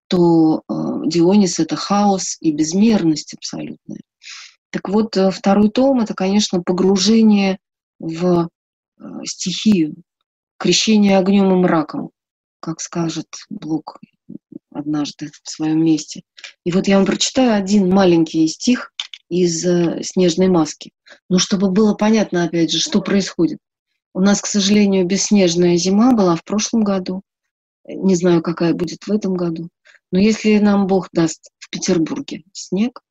[0.08, 0.74] то э,
[1.08, 4.02] Дионис— это хаос и безмерность абсолютная.
[4.70, 7.58] Так вот, э, второй том— это, конечно, погружение
[7.98, 8.50] в
[9.24, 9.96] стихию,
[10.58, 12.12] крещение огнем и мраком,
[12.60, 14.00] как скажет Блок
[14.72, 16.24] однажды в своем месте.
[16.66, 18.92] И вот я вам прочитаю один маленький стих
[19.30, 20.92] из э, «Снежной маски».
[21.30, 23.60] Ну, чтобы было понятно, опять же, что происходит.
[24.14, 27.22] У нас, к сожалению, бесснежная зима была в прошлом году.
[27.88, 29.70] Не знаю, какая будет в этом году.
[30.12, 33.02] Но если нам Бог даст в Петербурге снег,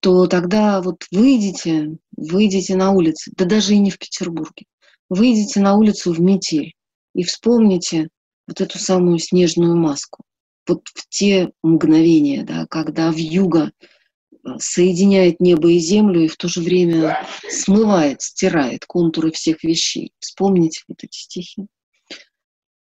[0.00, 4.64] то тогда вот выйдите, выйдите на улицы, да даже и не в Петербурге,
[5.10, 6.74] выйдите на улицу в метель
[7.14, 8.08] и вспомните
[8.46, 10.24] вот эту самую снежную маску
[10.70, 16.36] вот в те мгновения, да, когда в юго э, соединяет небо и землю и в
[16.36, 20.12] то же время смывает, стирает контуры всех вещей.
[20.20, 21.66] Вспомните вот эти стихи.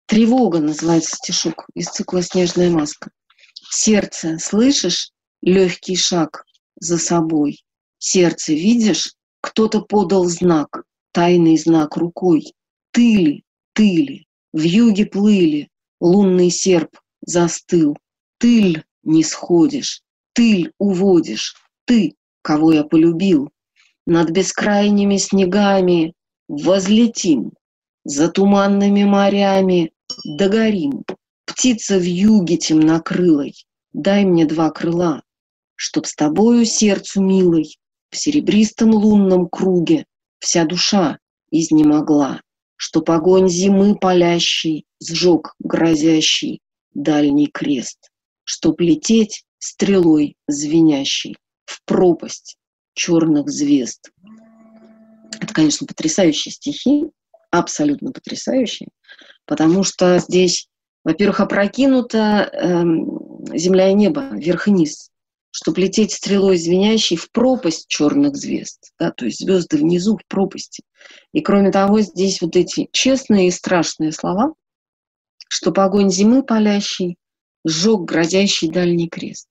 [0.06, 3.10] Тревога называется стишок из цикла «Снежная маска».
[3.70, 5.10] Сердце, слышишь?
[5.40, 6.44] Легкий шаг
[6.78, 7.64] за собой.
[7.98, 9.14] Сердце, видишь?
[9.40, 12.54] Кто-то подал знак, тайный знак рукой.
[12.90, 13.44] Ты
[13.76, 15.68] ли, в юге плыли,
[16.00, 17.96] лунный серп застыл.
[18.38, 20.02] Тыль не сходишь,
[20.32, 21.54] тыль уводишь,
[21.84, 23.50] ты, кого я полюбил.
[24.06, 26.14] Над бескрайними снегами
[26.48, 27.52] возлетим,
[28.04, 29.92] за туманными морями
[30.24, 31.04] догорим.
[31.44, 33.54] Птица в юге темнокрылой,
[33.92, 35.22] дай мне два крыла,
[35.76, 37.78] чтоб с тобою сердцу милой
[38.10, 40.06] в серебристом лунном круге
[40.42, 41.18] вся душа
[41.50, 42.42] изнемогла,
[42.76, 46.60] чтоб огонь зимы палящий сжег грозящий
[46.94, 48.10] дальний крест,
[48.44, 52.56] чтоб лететь стрелой звенящей в пропасть
[52.94, 54.10] черных звезд.
[55.40, 57.04] Это, конечно, потрясающие стихи,
[57.50, 58.88] абсолютно потрясающие,
[59.46, 60.66] потому что здесь,
[61.04, 62.82] во-первых, опрокинута э,
[63.56, 65.11] земля и небо, вверх и низ,
[65.52, 70.82] чтобы лететь стрелой звенящей в пропасть черных звезд, да, то есть звезды внизу в пропасти.
[71.32, 74.54] И кроме того, здесь вот эти честные и страшные слова,
[75.48, 77.18] что огонь зимы палящий
[77.64, 79.48] сжег грозящий дальний крест.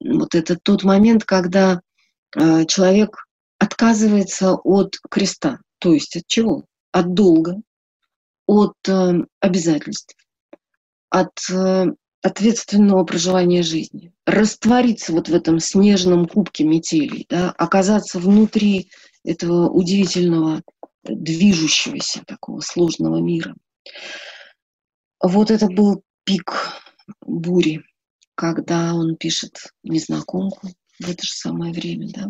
[0.00, 1.82] Вот это тот момент, когда
[2.34, 3.26] э, человек
[3.58, 5.60] отказывается от креста.
[5.78, 6.64] То есть от чего?
[6.90, 7.56] От долга,
[8.46, 10.16] от э, обязательств,
[11.10, 11.86] от э,
[12.22, 18.90] ответственного проживания жизни, раствориться вот в этом снежном кубке метелей, да, оказаться внутри
[19.24, 20.62] этого удивительного,
[21.04, 23.54] движущегося такого сложного мира.
[25.20, 26.52] Вот это был пик
[27.20, 27.84] бури,
[28.36, 30.68] когда он пишет незнакомку
[31.00, 32.28] в это же самое время, да,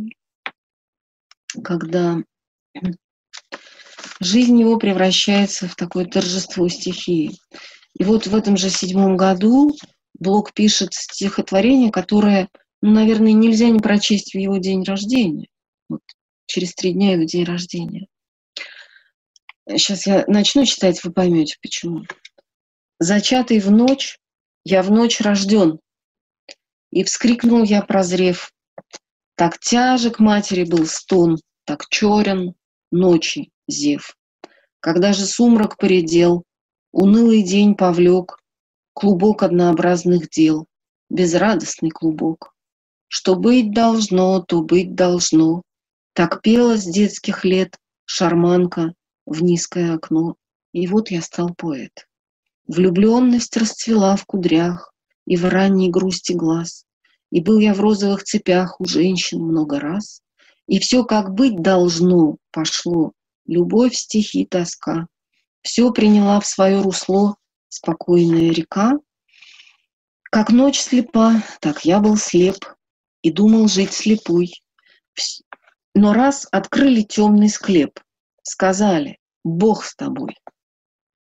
[1.63, 2.23] когда
[4.21, 7.37] жизнь его превращается в такое торжество стихии.
[7.99, 9.77] И вот в этом же седьмом году
[10.23, 12.49] Блок пишет стихотворение, которое,
[12.81, 15.49] ну, наверное, нельзя не прочесть в его день рождения.
[15.89, 16.03] Вот
[16.47, 18.07] через три дня его день рождения.
[19.69, 22.05] Сейчас я начну читать, вы поймете почему.
[22.99, 24.19] Зачатый в ночь,
[24.65, 25.81] я в ночь рожден.
[26.91, 28.53] И вскрикнул я, прозрев.
[29.35, 32.55] Так тяжек матери был стон, так черен
[32.91, 34.15] ночи зев.
[34.81, 36.45] Когда же сумрак поредел,
[36.93, 38.39] унылый день повлек,
[38.93, 40.67] клубок однообразных дел,
[41.11, 42.55] безрадостный клубок.
[43.09, 45.63] Что быть должно, то быть должно.
[46.15, 48.95] Так пела с детских лет шарманка
[49.27, 50.37] в низкое окно.
[50.73, 52.07] И вот я стал поэт.
[52.67, 54.93] Влюбленность расцвела в кудрях
[55.27, 56.85] и в ранней грусти глаз.
[57.31, 60.23] И был я в розовых цепях у женщин много раз.
[60.67, 63.13] И все как быть должно пошло.
[63.47, 65.07] Любовь, стихи, тоска.
[65.63, 67.37] Все приняла в свое русло
[67.69, 68.99] спокойная река.
[70.25, 72.65] Как ночь слепа, так я был слеп
[73.23, 74.53] и думал жить слепой.
[75.95, 78.01] Но раз открыли темный склеп,
[78.43, 80.37] сказали, Бог с тобой.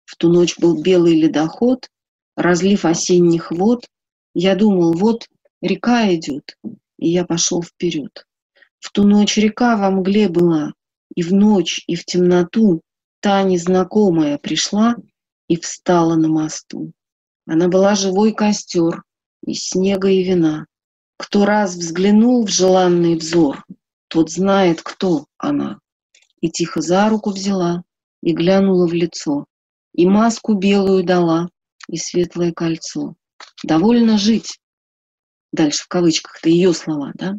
[0.04, 1.88] В ту ночь был белый ледоход,
[2.36, 3.88] разлив осенних вод.
[4.34, 5.28] Я думал, вот
[5.60, 6.56] река идет,
[6.98, 8.26] и я пошел вперед.
[8.78, 10.72] В ту ночь река во мгле была,
[11.14, 12.80] и в ночь, и в темноту
[13.20, 14.96] та незнакомая пришла
[15.48, 16.92] и встала на мосту.
[17.46, 19.02] Она была живой костер
[19.42, 20.66] из снега и вина.
[21.16, 23.64] Кто раз взглянул в желанный взор,
[24.08, 25.78] тот знает, кто она.
[26.40, 27.82] И тихо за руку взяла
[28.22, 29.46] и глянула в лицо,
[29.92, 31.48] и маску белую дала,
[31.88, 33.14] и светлое кольцо.
[33.62, 34.58] Довольно жить.
[35.52, 37.34] Дальше в кавычках, это ее слова, да?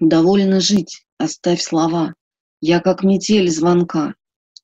[0.00, 2.14] Довольно жить, оставь слова.
[2.60, 4.14] Я как метель звонка,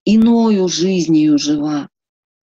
[0.06, 1.90] иною жизнью жива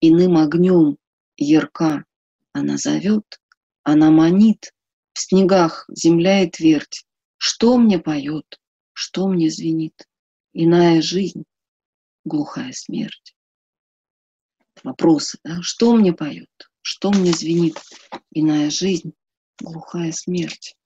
[0.00, 0.98] иным огнем
[1.36, 2.04] ярка.
[2.52, 3.40] Она зовет,
[3.82, 4.72] она манит,
[5.14, 7.04] в снегах земля и твердь.
[7.38, 8.60] Что мне поет,
[8.92, 10.06] что мне звенит?
[10.52, 11.44] Иная жизнь,
[12.24, 13.34] глухая смерть.
[14.82, 15.58] Вопросы, да?
[15.62, 16.50] Что мне поет,
[16.82, 17.80] что мне звенит?
[18.30, 19.14] Иная жизнь,
[19.58, 20.76] глухая смерть.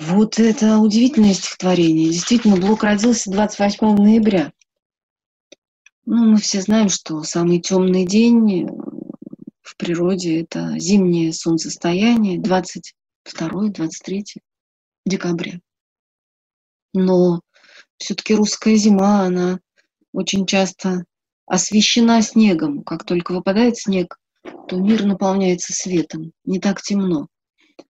[0.00, 2.10] Вот это удивительное стихотворение.
[2.10, 4.52] Действительно, Блок родился 28 ноября
[6.06, 8.68] ну, мы все знаем, что самый темный день
[9.62, 14.22] в природе это зимнее солнцестояние 22-23
[15.06, 15.60] декабря.
[16.92, 17.40] Но
[17.96, 19.60] все-таки русская зима, она
[20.12, 21.04] очень часто
[21.46, 22.84] освещена снегом.
[22.84, 24.18] Как только выпадает снег,
[24.68, 27.28] то мир наполняется светом, не так темно.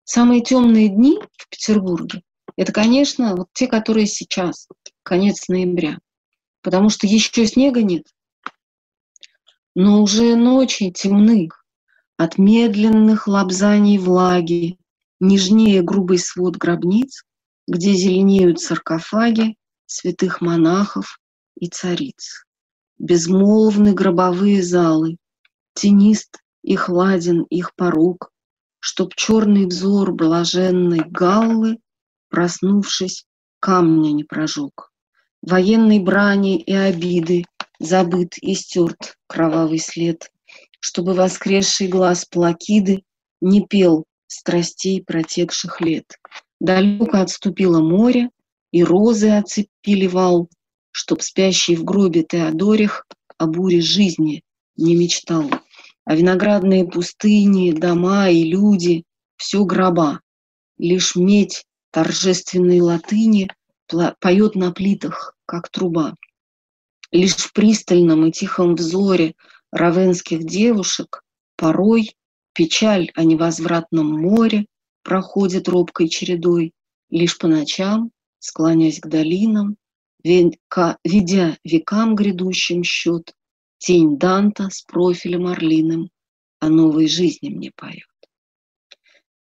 [0.03, 2.21] Самые темные дни в Петербурге–
[2.57, 4.67] это, конечно, вот те, которые сейчас,
[5.01, 5.97] конец ноября
[6.63, 8.07] потому что еще снега нет.
[9.75, 11.49] Но уже ночи темны
[12.17, 14.79] от медленных лобзаний влаги,
[15.19, 17.23] нежнее грубый свод гробниц,
[17.67, 21.19] где зеленеют саркофаги святых монахов
[21.55, 22.45] и цариц.
[22.97, 25.17] Безмолвны гробовые залы,
[25.73, 28.31] тенист и хладен их порог,
[28.79, 31.79] чтоб черный взор блаженной галлы,
[32.29, 33.25] проснувшись,
[33.59, 34.92] камня не прожег
[35.43, 37.43] военной брани и обиды
[37.79, 40.31] забыт и стерт кровавый след,
[40.79, 43.03] чтобы воскресший глаз плакиды
[43.41, 46.17] не пел страстей протекших лет.
[46.59, 48.29] Далеко отступило море,
[48.71, 50.49] и розы оцепили вал,
[50.91, 53.05] чтоб спящий в гробе Теодорих
[53.37, 54.43] о буре жизни
[54.77, 55.49] не мечтал.
[56.05, 59.03] А виноградные пустыни, дома и люди—
[59.35, 60.21] все гроба.
[60.77, 63.49] Лишь медь торжественной латыни
[64.19, 66.15] поет на плитах как труба.
[67.11, 69.35] Лишь в пристальном и тихом взоре
[69.71, 71.23] равенских девушек
[71.55, 72.15] порой
[72.53, 74.65] печаль о невозвратном море
[75.03, 76.73] проходит робкой чередой,
[77.09, 79.77] лишь по ночам, склонясь к долинам,
[80.23, 83.33] ведя векам грядущим счет,
[83.77, 86.09] тень Данта с профилем орлиным
[86.59, 88.12] о новой жизни мне поет.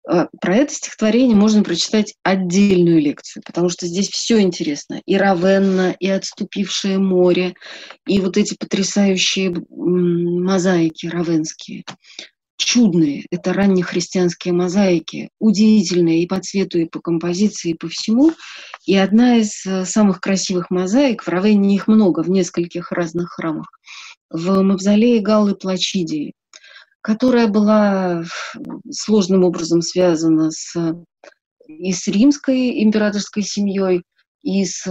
[0.08, 5.00] А, про это стихотворение можно прочитать отдельную лекцию, потому что здесь все интересно.
[5.06, 7.54] И Равенна, и отступившее море,
[8.06, 11.84] и вот эти потрясающие мозаики равенские.
[12.56, 13.26] чудные.
[13.30, 18.32] Это раннехристианские мозаики, удивительные и по цвету, и по композиции, и по всему.
[18.86, 23.66] И одна из э, самых красивых мозаик, в Равенне их много, в нескольких разных храмах,
[24.30, 26.34] в мавзолее Галлы Плачидии,
[27.02, 28.24] которая была
[28.90, 30.74] сложным образом связана с,
[31.66, 34.04] и с римской императорской семьей,
[34.42, 34.86] и с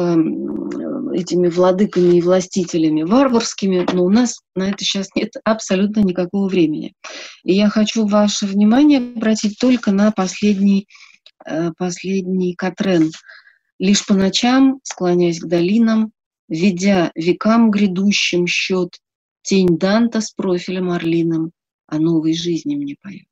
[1.14, 6.94] этими владыками и властителями варварскими, но у нас на это сейчас нет абсолютно никакого времени.
[7.44, 10.88] И я хочу ваше внимание обратить только на последний,
[11.46, 13.12] э, последний Катрен.
[13.78, 16.12] Лишь по ночам, склоняясь к долинам,
[16.48, 19.00] ведя векам грядущим счет,
[19.42, 21.52] тень Данта с профилем орлиным
[21.92, 23.28] о новой жизни мне поет.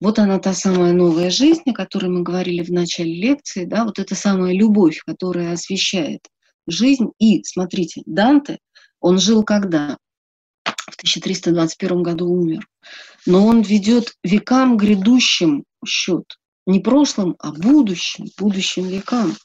[0.00, 3.98] Вот она та самая новая жизнь, о которой мы говорили в начале лекции, да, вот
[3.98, 6.22] эта самая любовь, которая освещает
[6.66, 7.10] жизнь.
[7.18, 8.58] И, смотрите, Данте,
[9.00, 9.98] он жил когда?
[10.64, 12.66] В 1321 году умер.
[13.26, 16.24] Но он ведет векам грядущим счет.
[16.66, 19.36] Не прошлым, а будущим, будущим векам.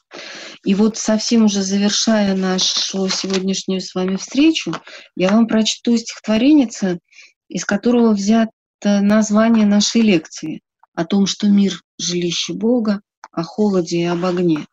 [0.64, 4.74] И вот совсем уже завершая нашу сегодняшнюю с вами встречу,
[5.16, 6.68] я вам прочту стихотворение,
[7.48, 8.50] из которого взято
[8.84, 10.60] название нашей лекции
[10.94, 13.00] о том, что мир– жилище Бога,
[13.32, 14.66] о холоде и об огне.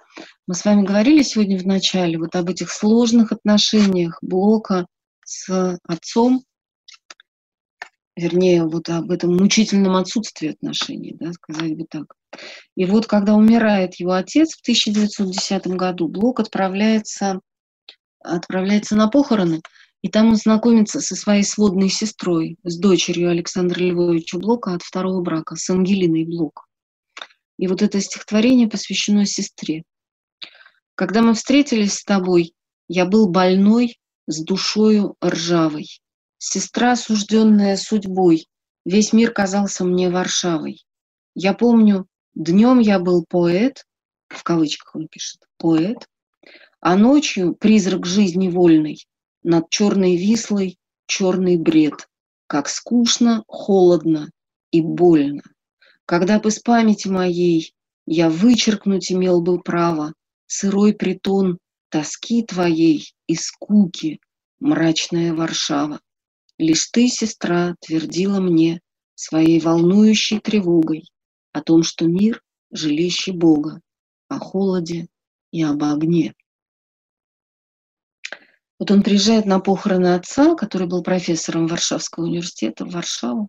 [0.47, 4.87] Мы с вами говорили сегодня в начале вот об этих сложных отношениях Блока
[5.25, 6.43] с отцом,
[8.15, 12.13] вернее, вот об этом мучительном отсутствии отношений, да, сказать бы так.
[12.75, 17.39] И вот когда умирает его отец в 1910 году, Блок отправляется,
[18.19, 19.61] отправляется на похороны,
[20.03, 25.21] и там он знакомится со своей сводной сестрой, с дочерью Александра Львовича Блока от второго
[25.21, 26.67] брака, с Ангелиной Блок.
[27.57, 29.83] И вот это стихотворение посвящено сестре.
[30.95, 32.53] Когда мы встретились с тобой,
[32.89, 33.97] я был больной,
[34.27, 35.87] с душою ржавой.
[36.37, 38.47] Сестра, осужденная судьбой,
[38.85, 40.83] весь мир казался мне Варшавой.
[41.33, 43.85] Я помню, днем я был поэт,
[44.27, 46.09] в кавычках он пишет, поэт,
[46.81, 48.97] а ночью призрак жизни вольной,
[49.43, 52.09] над черной вислой черный бред,
[52.47, 54.31] как скучно, холодно
[54.71, 55.43] и больно.
[56.05, 57.73] Когда бы с памяти моей
[58.05, 60.13] я вычеркнуть имел бы право
[60.47, 61.57] сырой притон
[61.89, 64.19] тоски твоей и скуки,
[64.59, 65.99] мрачная Варшава.
[66.57, 68.81] Лишь ты, сестра, твердила мне
[69.15, 71.09] своей волнующей тревогой
[71.51, 72.41] о том, что мир—
[72.71, 73.81] жилище Бога,
[74.27, 75.07] о холоде
[75.51, 76.33] и об огне.
[78.83, 83.47] Вот он приезжает на похороны отца, который был профессором Варшавского университета в Варшаву.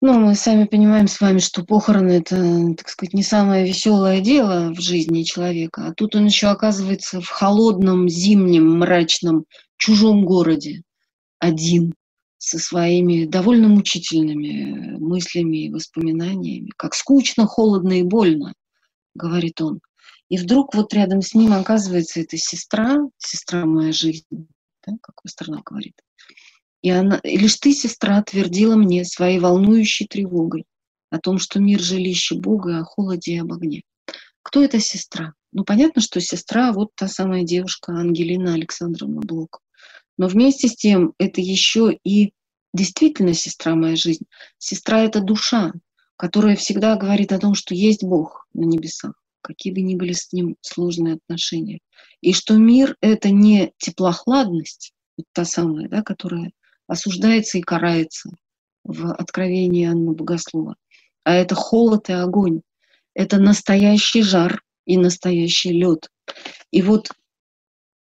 [0.00, 2.36] Ну, мы сами понимаем с вами, что похороны– это,
[2.76, 5.88] так сказать, не самое веселое дело в жизни человека.
[5.88, 9.46] А тут он еще оказывается в холодном, зимнем, мрачном,
[9.78, 10.82] чужом городе,
[11.40, 11.92] один,
[12.36, 16.70] со своими довольно мучительными мыслями и воспоминаниями.
[16.76, 18.52] Как скучно, холодно и больно,
[19.16, 19.80] говорит он.
[20.28, 24.26] И вдруг вот рядом с ним оказывается эта сестра, сестра моя жизнь,
[24.86, 25.94] да, как Пастернак говорит.
[26.82, 30.64] И, она, лишь ты, сестра, твердила мне своей волнующей тревогой
[31.10, 33.82] о том, что мир жилище Бога, о холоде и об огне.
[34.42, 35.34] Кто эта сестра?
[35.52, 39.60] Ну, понятно, что сестра вот та самая девушка Ангелина Александровна Блок.
[40.18, 42.32] Но вместе с тем это еще и
[42.74, 44.26] действительно сестра моя жизнь.
[44.58, 45.72] Сестра— это душа,
[46.16, 49.14] которая всегда говорит о том, что есть Бог на небесах,
[49.48, 51.80] какие бы ни были с ним сложные отношения.
[52.20, 56.52] И что мир— это не теплохладность, вот та самая, да, которая
[56.86, 58.30] осуждается и карается
[58.84, 60.76] в Откровении Анны Богослова.
[61.24, 62.60] А это холод и огонь.
[63.14, 66.10] Это настоящий жар и настоящий лед.
[66.70, 67.08] И вот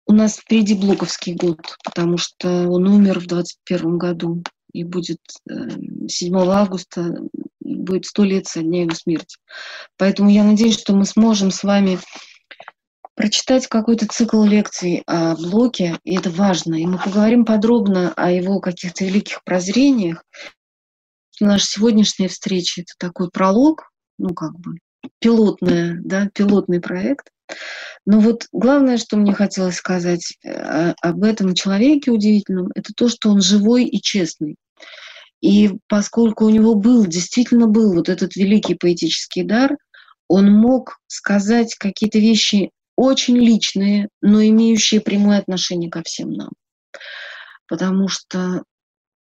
[0.06, 6.36] у нас впереди Блоковский год, потому что он умер в 21 году и будет 7
[6.36, 7.14] э, августа,
[7.76, 9.36] будет сто лет со дня его смерти.
[9.96, 11.98] Поэтому я надеюсь, что мы сможем с вами
[13.14, 16.74] прочитать какой-то цикл лекций о Блоке, и это важно.
[16.74, 20.24] И мы поговорим подробно о его каких-то великих прозрениях.
[21.38, 24.78] Наша сегодняшняя встреча– это такой пролог, ну, как бы,
[25.18, 27.28] пилотная, да, пилотный проект.
[28.06, 33.30] Но вот главное, что мне хотелось сказать э, об этом человеке удивительном, это то, что
[33.30, 34.56] он живой и честный.
[35.40, 39.76] И поскольку у него был, действительно был вот этот великий поэтический дар,
[40.28, 46.50] он мог сказать какие-то вещи очень личные, но имеющие прямое отношение ко всем нам.
[47.66, 48.62] Потому что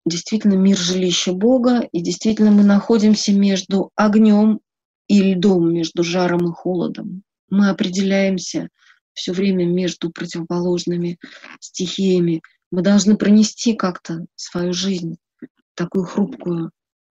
[0.05, 4.61] действительно мир жилище Бога, и действительно мы находимся между огнем
[5.07, 7.23] и льдом, между жаром и холодом.
[7.49, 8.69] Мы определяемся
[9.13, 11.19] все время между противоположными
[11.61, 12.43] стихиями.
[12.71, 15.17] Мы должны пронести как-то свою жизнь,
[15.85, 16.71] такую хрупкую,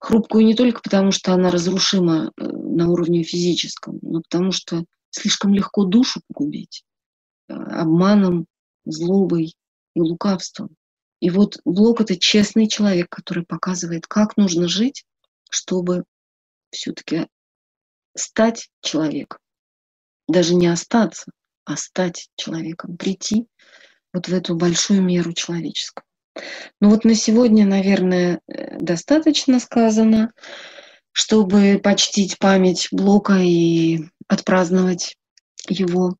[0.01, 5.53] Хрупкую не только потому, что она разрушима э, на уровне физическом, но потому что слишком
[5.53, 6.83] легко душу погубить
[7.47, 8.47] э, обманом,
[8.83, 9.53] злобой
[9.95, 10.75] и лукавством.
[11.19, 15.05] И вот Блок— это честный человек, который показывает, как нужно жить,
[15.51, 16.03] чтобы
[16.71, 17.27] все-таки
[18.17, 19.37] стать человеком.
[20.27, 21.31] Даже не остаться,
[21.63, 23.45] а стать человеком, прийти
[24.13, 26.07] вот в эту большую меру человеческого.
[26.79, 30.31] Ну вот на сегодня, наверное, э, достаточно сказано,
[31.11, 35.17] чтобы почтить память Блока и отпраздновать
[35.67, 36.15] его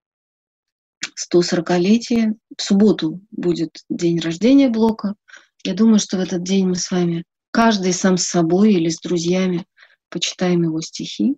[1.34, 2.34] 140-летие.
[2.58, 5.16] В субботу будет день рождения Блока.
[5.64, 9.00] Я думаю, что в этот день мы с вами, каждый сам с собой или с
[9.00, 9.66] друзьями,
[10.10, 11.36] почитаем его стихи.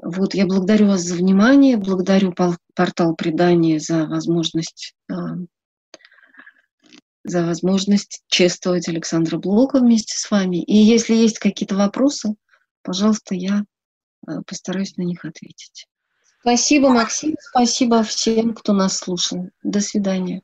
[0.00, 2.32] Вот, я благодарю вас за внимание, благодарю
[2.74, 5.36] портал предания за возможность а,
[7.30, 10.62] за возможность чествовать Александра Блока вместе с вами.
[10.62, 12.34] И если есть какие-то вопросы,
[12.82, 13.64] пожалуйста, я
[14.26, 15.86] а, постараюсь на них ответить.
[16.40, 17.34] Спасибо, Максим.
[17.40, 19.50] Спасибо всем, кто нас слушал.
[19.62, 20.42] До свидания.